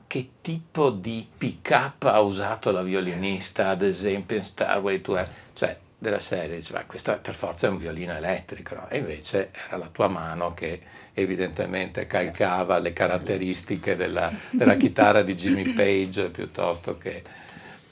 che 0.07 0.31
tipo 0.40 0.90
di 0.90 1.27
pick 1.37 1.70
up 1.70 2.05
ha 2.05 2.20
usato 2.20 2.70
la 2.70 2.83
violinista 2.83 3.68
ad 3.68 3.83
esempio 3.83 4.37
in 4.37 4.44
Starway 4.44 5.01
to 5.01 5.16
Hell 5.16 5.29
cioè 5.53 5.79
della 6.01 6.20
serie 6.20 6.57
diceva 6.57 6.85
questo 6.87 7.18
per 7.20 7.35
forza 7.35 7.66
è 7.66 7.70
un 7.70 7.79
violino 7.79 8.14
elettrico 8.14 8.74
no? 8.74 8.88
e 8.88 8.98
invece 8.98 9.51
era 9.66 9.77
la 9.77 9.88
tua 9.88 10.09
mano 10.09 10.55
che 10.55 10.81
evidentemente 11.12 12.07
calcava 12.07 12.79
le 12.79 12.92
caratteristiche 12.92 13.96
della, 13.96 14.31
della 14.51 14.77
chitarra 14.77 15.22
di 15.22 15.35
Jimmy 15.35 15.72
Page 15.72 16.31
piuttosto 16.31 16.96
che 16.96 17.22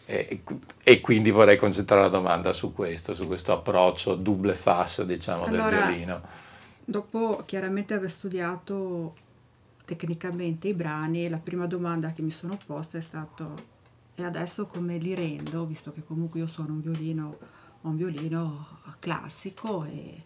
e, 0.07 0.42
e, 0.83 1.01
quindi 1.01 1.31
vorrei 1.31 1.57
concentrare 1.57 2.03
la 2.03 2.09
domanda 2.09 2.53
su 2.53 2.73
questo, 2.73 3.14
su 3.14 3.27
questo 3.27 3.53
approccio 3.53 4.14
double 4.14 4.55
fas 4.55 5.03
diciamo 5.03 5.45
allora, 5.45 5.69
del 5.69 5.87
violino. 5.87 6.23
dopo 6.85 7.42
chiaramente 7.45 7.92
aver 7.95 8.11
studiato 8.11 9.14
tecnicamente 9.85 10.69
i 10.69 10.75
brani 10.75 11.29
la 11.29 11.38
prima 11.38 11.66
domanda 11.66 12.12
che 12.12 12.23
mi 12.23 12.31
sono 12.31 12.57
posta 12.64 12.99
è 12.99 13.01
stato 13.01 13.75
e 14.14 14.25
adesso 14.25 14.66
come 14.66 14.97
li 14.97 15.14
rendo? 15.14 15.66
Visto 15.66 15.92
che 15.92 16.03
comunque 16.03 16.40
io 16.40 16.47
suono 16.47 16.73
un 16.73 16.81
violino 16.81 17.38
un 17.83 17.97
violino 17.97 18.81
classico 18.99 19.85
e 19.85 20.25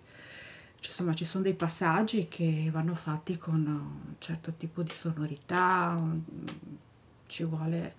insomma 0.78 1.14
ci 1.14 1.24
sono 1.24 1.44
dei 1.44 1.54
passaggi 1.54 2.28
che 2.28 2.68
vanno 2.72 2.94
fatti 2.94 3.36
con 3.36 3.66
un 3.66 4.14
certo 4.18 4.52
tipo 4.56 4.82
di 4.82 4.92
sonorità, 4.92 6.02
ci 7.26 7.44
vuole 7.44 7.94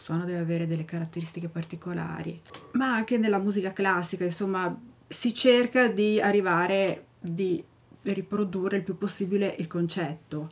suono 0.00 0.24
deve 0.24 0.38
avere 0.38 0.66
delle 0.66 0.86
caratteristiche 0.86 1.50
particolari, 1.50 2.40
ma 2.72 2.94
anche 2.94 3.18
nella 3.18 3.38
musica 3.38 3.72
classica, 3.72 4.24
insomma, 4.24 4.74
si 5.06 5.34
cerca 5.34 5.88
di 5.88 6.18
arrivare 6.18 7.04
di 7.20 7.62
riprodurre 8.02 8.78
il 8.78 8.82
più 8.82 8.96
possibile 8.96 9.54
il 9.58 9.66
concetto. 9.66 10.50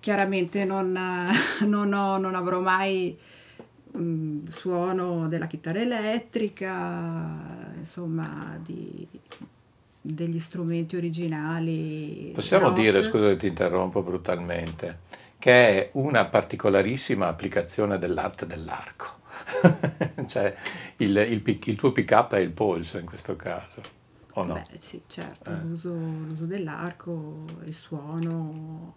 Chiaramente 0.00 0.64
non, 0.64 0.92
non, 1.66 1.92
ho, 1.92 2.18
non 2.18 2.34
avrò 2.34 2.60
mai 2.60 3.16
um, 3.92 4.44
suono 4.48 5.28
della 5.28 5.46
chitarra 5.46 5.80
elettrica, 5.80 7.74
insomma, 7.76 8.58
di, 8.60 9.06
degli 10.00 10.40
strumenti 10.40 10.96
originali. 10.96 12.32
Possiamo 12.34 12.70
rock. 12.70 12.80
dire, 12.80 13.02
scusa 13.04 13.28
che 13.28 13.36
ti 13.36 13.46
interrompo 13.46 14.02
brutalmente, 14.02 14.98
che 15.38 15.52
è 15.52 15.90
una 15.92 16.26
particolarissima 16.26 17.28
applicazione 17.28 17.98
dell'arte 17.98 18.46
dell'arco. 18.46 19.14
cioè 20.26 20.54
il, 20.96 21.16
il, 21.16 21.42
il, 21.44 21.76
tuo 21.76 21.92
pick 21.92 22.10
up 22.12 22.34
è 22.34 22.38
il 22.38 22.50
polso 22.50 22.98
in 22.98 23.06
questo 23.06 23.36
caso. 23.36 23.80
O 24.32 24.44
no? 24.44 24.54
Beh, 24.54 24.78
sì, 24.78 25.00
certo, 25.06 25.50
eh. 25.50 25.56
l'uso, 25.62 25.92
l'uso 25.92 26.44
dell'arco, 26.44 27.44
il 27.64 27.74
suono. 27.74 28.94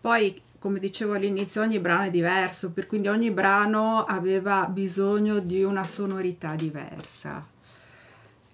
Poi 0.00 0.42
come 0.58 0.80
dicevo 0.80 1.14
all'inizio, 1.14 1.62
ogni 1.62 1.78
brano 1.78 2.04
è 2.04 2.10
diverso, 2.10 2.72
per 2.72 2.86
cui 2.86 3.06
ogni 3.06 3.30
brano 3.30 4.02
aveva 4.02 4.66
bisogno 4.66 5.38
di 5.38 5.62
una 5.62 5.86
sonorità 5.86 6.56
diversa. 6.56 7.46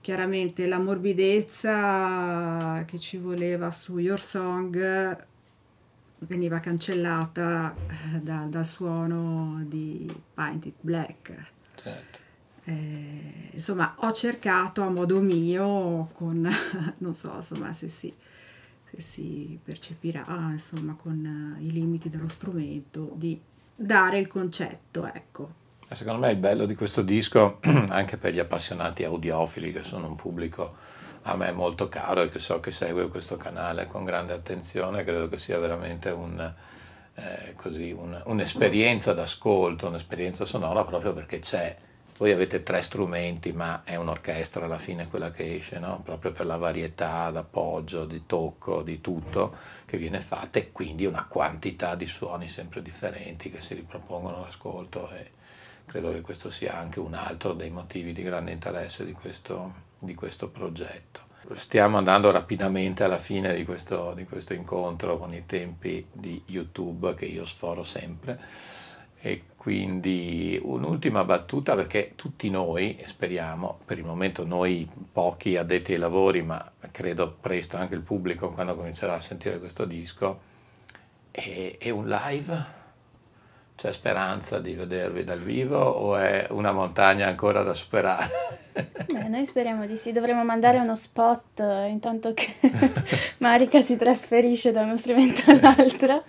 Chiaramente 0.02 0.66
la 0.66 0.78
morbidezza 0.78 2.84
che 2.86 2.98
ci 2.98 3.16
voleva 3.16 3.70
su 3.70 3.96
Your 3.96 4.20
Song 4.20 5.32
veniva 6.26 6.60
cancellata 6.60 7.74
eh, 7.74 8.20
da, 8.20 8.46
dal 8.48 8.66
suono 8.66 9.62
di 9.64 10.12
Painted 10.34 10.74
Black. 10.80 11.52
Certo. 11.74 12.18
Eh, 12.64 13.50
insomma, 13.52 13.94
ho 13.98 14.12
cercato 14.12 14.82
a 14.82 14.88
modo 14.88 15.20
mio, 15.20 16.08
con 16.14 16.48
non 16.98 17.14
so 17.14 17.34
insomma 17.36 17.72
se 17.72 17.88
si 17.88 18.14
che 18.94 19.02
si 19.02 19.58
percepirà 19.62 20.24
insomma 20.52 20.94
con 20.94 21.56
eh, 21.58 21.64
i 21.64 21.72
limiti 21.72 22.08
dello 22.08 22.28
strumento 22.28 23.12
di 23.14 23.40
dare 23.74 24.18
il 24.18 24.28
concetto 24.28 25.10
ecco 25.12 25.62
secondo 25.90 26.20
me 26.20 26.30
il 26.30 26.38
bello 26.38 26.64
di 26.64 26.74
questo 26.74 27.02
disco 27.02 27.58
anche 27.90 28.16
per 28.16 28.32
gli 28.32 28.38
appassionati 28.38 29.04
audiofili 29.04 29.72
che 29.72 29.82
sono 29.82 30.06
un 30.06 30.14
pubblico 30.14 30.76
a 31.26 31.36
me 31.36 31.52
molto 31.52 31.88
caro 31.88 32.22
e 32.22 32.28
che 32.28 32.38
so 32.38 32.60
che 32.60 32.70
segue 32.70 33.08
questo 33.08 33.36
canale 33.36 33.86
con 33.86 34.04
grande 34.04 34.32
attenzione 34.32 35.04
credo 35.04 35.28
che 35.28 35.38
sia 35.38 35.58
veramente 35.58 36.10
un, 36.10 36.54
eh, 37.14 37.54
così, 37.56 37.92
un, 37.92 38.20
un'esperienza 38.26 39.12
d'ascolto 39.12 39.88
un'esperienza 39.88 40.44
sonora 40.44 40.84
proprio 40.84 41.12
perché 41.12 41.38
c'è 41.38 41.76
voi 42.16 42.30
avete 42.30 42.62
tre 42.62 42.80
strumenti, 42.80 43.52
ma 43.52 43.82
è 43.82 43.96
un'orchestra 43.96 44.66
alla 44.66 44.78
fine 44.78 45.08
quella 45.08 45.32
che 45.32 45.56
esce, 45.56 45.80
no? 45.80 46.00
proprio 46.04 46.30
per 46.30 46.46
la 46.46 46.56
varietà 46.56 47.28
d'appoggio, 47.30 48.04
di 48.04 48.24
tocco, 48.24 48.82
di 48.82 49.00
tutto 49.00 49.56
che 49.84 49.96
viene 49.96 50.20
fatta 50.20 50.60
e 50.60 50.70
quindi 50.70 51.06
una 51.06 51.26
quantità 51.26 51.96
di 51.96 52.06
suoni 52.06 52.48
sempre 52.48 52.82
differenti 52.82 53.50
che 53.50 53.60
si 53.60 53.74
ripropongono 53.74 54.36
all'ascolto 54.36 55.10
e 55.10 55.32
credo 55.86 56.12
che 56.12 56.20
questo 56.20 56.50
sia 56.50 56.76
anche 56.78 57.00
un 57.00 57.14
altro 57.14 57.52
dei 57.52 57.70
motivi 57.70 58.12
di 58.12 58.22
grande 58.22 58.52
interesse 58.52 59.04
di 59.04 59.12
questo, 59.12 59.83
di 60.04 60.14
questo 60.14 60.48
progetto. 60.48 61.20
Stiamo 61.54 61.98
andando 61.98 62.30
rapidamente 62.30 63.04
alla 63.04 63.18
fine 63.18 63.54
di 63.54 63.64
questo, 63.64 64.14
di 64.14 64.24
questo 64.24 64.54
incontro 64.54 65.18
con 65.18 65.34
i 65.34 65.44
tempi 65.44 66.06
di 66.10 66.42
YouTube 66.46 67.14
che 67.14 67.26
io 67.26 67.44
sforo 67.44 67.82
sempre 67.84 68.40
e 69.20 69.44
quindi 69.56 70.60
un'ultima 70.62 71.24
battuta 71.24 71.74
perché 71.74 72.12
tutti 72.14 72.50
noi, 72.50 73.02
speriamo, 73.06 73.78
per 73.84 73.96
il 73.96 74.04
momento 74.04 74.44
noi 74.44 74.86
pochi 75.10 75.56
addetti 75.56 75.94
ai 75.94 75.98
lavori, 75.98 76.42
ma 76.42 76.72
credo 76.90 77.34
presto 77.40 77.78
anche 77.78 77.94
il 77.94 78.02
pubblico 78.02 78.52
quando 78.52 78.74
comincerà 78.74 79.14
a 79.14 79.20
sentire 79.20 79.58
questo 79.58 79.86
disco, 79.86 80.40
è, 81.30 81.76
è 81.78 81.88
un 81.88 82.06
live? 82.06 82.83
C'è 83.76 83.92
speranza 83.92 84.60
di 84.60 84.74
vedervi 84.74 85.24
dal 85.24 85.40
vivo 85.40 85.78
o 85.78 86.16
è 86.16 86.46
una 86.50 86.72
montagna 86.72 87.26
ancora 87.26 87.62
da 87.62 87.74
superare? 87.74 88.70
Beh, 89.06 89.28
noi 89.28 89.44
speriamo 89.46 89.86
di 89.86 89.96
sì, 89.96 90.12
dovremmo 90.12 90.44
mandare 90.44 90.78
uno 90.78 90.94
spot 90.94 91.60
eh, 91.60 91.88
intanto 91.88 92.32
che 92.34 92.54
Marica 93.38 93.80
si 93.80 93.96
trasferisce 93.96 94.72
da 94.72 94.82
uno 94.82 94.96
strumento 94.96 95.50
all'altro, 95.50 96.24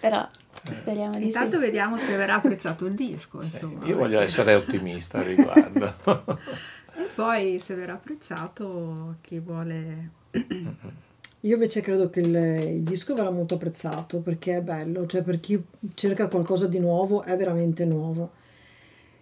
però 0.00 0.26
Speriamo 0.70 1.18
di 1.18 1.26
Intanto 1.26 1.56
sì. 1.56 1.62
vediamo 1.62 1.96
se 1.96 2.16
verrà 2.16 2.34
apprezzato 2.34 2.86
il 2.86 2.94
disco. 2.94 3.42
Insomma. 3.42 3.86
Io 3.86 3.96
voglio 3.96 4.20
essere 4.20 4.54
ottimista 4.54 5.18
al 5.18 5.24
riguardo. 5.24 5.94
e 6.94 7.08
poi 7.14 7.60
se 7.60 7.74
verrà 7.74 7.94
apprezzato 7.94 9.16
chi 9.20 9.38
vuole... 9.38 10.10
Io 11.48 11.54
invece 11.54 11.80
credo 11.80 12.10
che 12.10 12.20
il, 12.20 12.34
il, 12.74 12.82
disco 12.82 13.14
verrà 13.14 13.30
molto 13.30 13.54
apprezzato 13.54 14.20
perché 14.20 14.58
è 14.58 14.60
bello, 14.60 15.06
cioè 15.06 15.22
per 15.22 15.40
chi 15.40 15.58
cerca 15.94 16.28
qualcosa 16.28 16.66
di 16.66 16.78
nuovo 16.78 17.22
è 17.22 17.34
veramente 17.38 17.86
nuovo. 17.86 18.32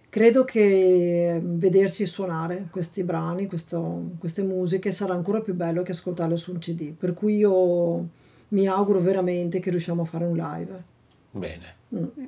Credo 0.09 0.43
che 0.43 1.39
vedersi 1.41 2.05
suonare 2.05 2.67
questi 2.69 3.03
brani, 3.03 3.47
questo, 3.47 4.11
queste 4.19 4.43
musiche 4.43 4.91
sarà 4.91 5.13
ancora 5.13 5.39
più 5.39 5.53
bello 5.53 5.83
che 5.83 5.91
ascoltarle 5.91 6.35
su 6.35 6.51
un 6.51 6.59
CD, 6.59 6.91
per 6.91 7.13
cui 7.13 7.37
io 7.37 8.09
mi 8.49 8.67
auguro 8.67 8.99
veramente 8.99 9.61
che 9.61 9.69
riusciamo 9.69 10.01
a 10.01 10.05
fare 10.05 10.25
un 10.25 10.35
live. 10.35 10.83
Bene. 11.31 11.75
Mm. 11.95 12.25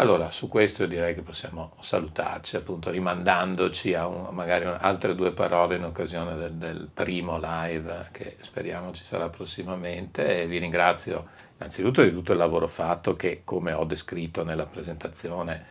Allora, 0.00 0.30
su 0.30 0.48
questo 0.48 0.86
direi 0.86 1.14
che 1.14 1.20
possiamo 1.20 1.72
salutarci, 1.80 2.56
appunto 2.56 2.88
rimandandoci 2.88 3.92
a 3.92 4.06
un, 4.06 4.28
magari 4.30 4.64
altre 4.64 5.14
due 5.14 5.32
parole 5.32 5.76
in 5.76 5.84
occasione 5.84 6.36
del, 6.36 6.54
del, 6.54 6.88
primo 6.92 7.38
live 7.38 8.08
che 8.10 8.36
speriamo 8.40 8.92
ci 8.92 9.04
sarà 9.04 9.28
prossimamente. 9.28 10.40
E 10.40 10.46
vi 10.46 10.56
ringrazio 10.56 11.26
innanzitutto 11.58 12.02
di 12.02 12.12
tutto 12.12 12.32
il 12.32 12.38
lavoro 12.38 12.66
fatto 12.66 13.14
che, 13.14 13.42
come 13.44 13.74
ho 13.74 13.84
descritto 13.84 14.42
nella 14.42 14.64
presentazione 14.64 15.66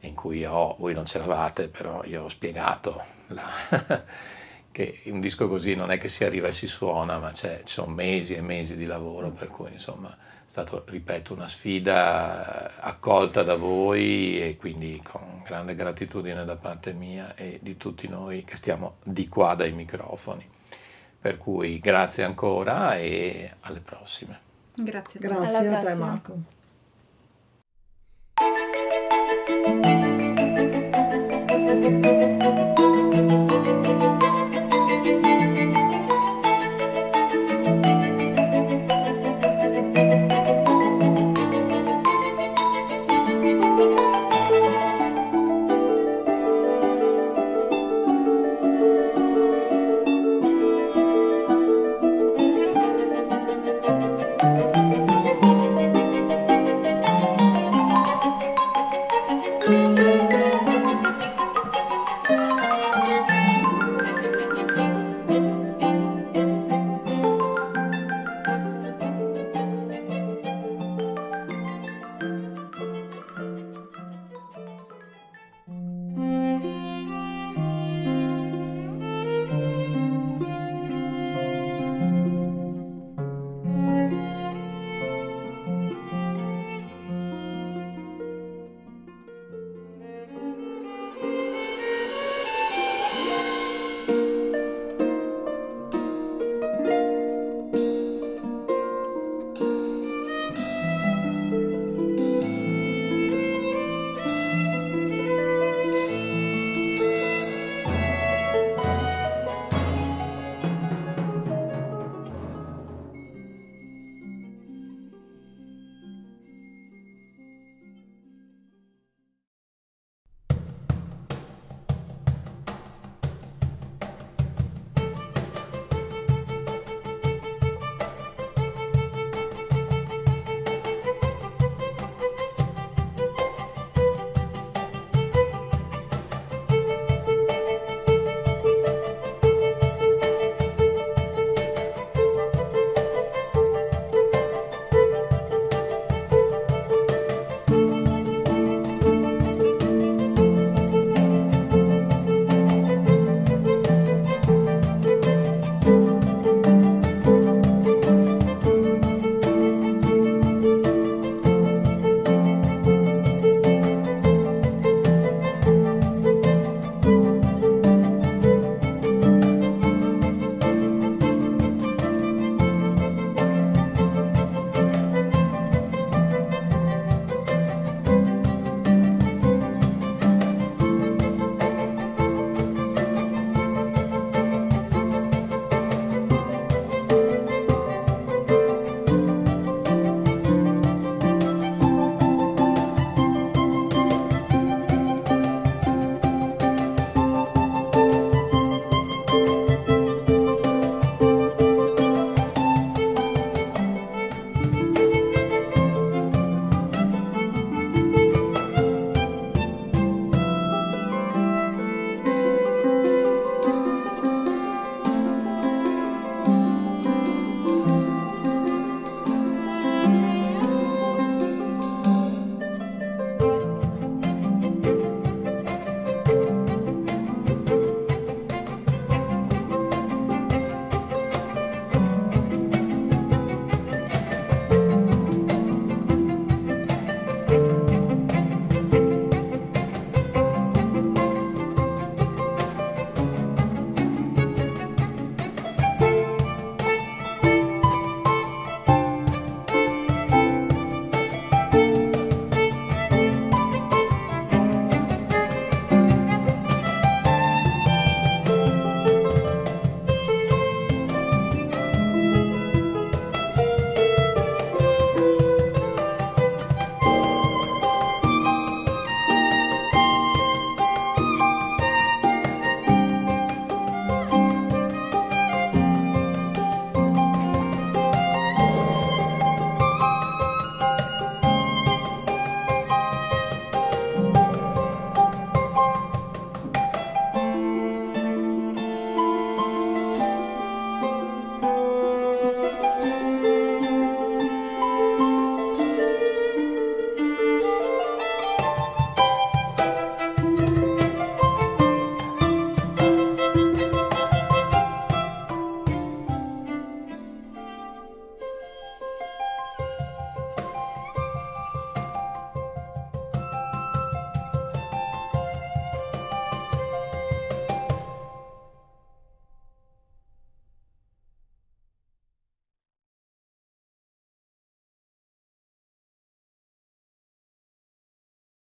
in 0.00 0.14
cui 0.14 0.46
ho, 0.46 0.74
voi 0.78 0.94
non 0.94 1.04
c'eravate, 1.04 1.68
però 1.68 2.02
io 2.04 2.22
ho 2.22 2.28
spiegato 2.30 3.02
la, 3.26 3.50
che 4.78 5.00
un 5.06 5.18
disco 5.18 5.48
così 5.48 5.74
non 5.74 5.90
è 5.90 5.98
che 5.98 6.08
si 6.08 6.22
arriva 6.22 6.46
e 6.46 6.52
si 6.52 6.68
suona, 6.68 7.18
ma 7.18 7.32
ci 7.32 7.48
sono 7.64 7.92
mesi 7.92 8.36
e 8.36 8.40
mesi 8.40 8.76
di 8.76 8.86
lavoro, 8.86 9.30
per 9.32 9.48
cui 9.48 9.72
insomma 9.72 10.16
stata, 10.46 10.80
ripeto, 10.86 11.34
una 11.34 11.48
sfida 11.48 12.80
accolta 12.80 13.42
da 13.42 13.56
voi 13.56 14.40
e 14.40 14.56
quindi 14.56 15.00
con 15.02 15.42
grande 15.44 15.74
gratitudine 15.74 16.44
da 16.44 16.54
parte 16.54 16.92
mia 16.92 17.34
e 17.34 17.58
di 17.60 17.76
tutti 17.76 18.06
noi 18.06 18.44
che 18.44 18.54
stiamo 18.54 18.98
di 19.02 19.26
qua 19.26 19.56
dai 19.56 19.72
microfoni. 19.72 20.48
Per 21.20 21.38
cui 21.38 21.80
grazie 21.80 22.22
ancora 22.22 22.96
e 22.96 23.54
alle 23.62 23.80
prossime. 23.80 24.38
Grazie. 24.74 25.18
Grazie 25.18 25.74
a 25.74 25.78
te 25.80 25.94
Marco. 25.94 26.56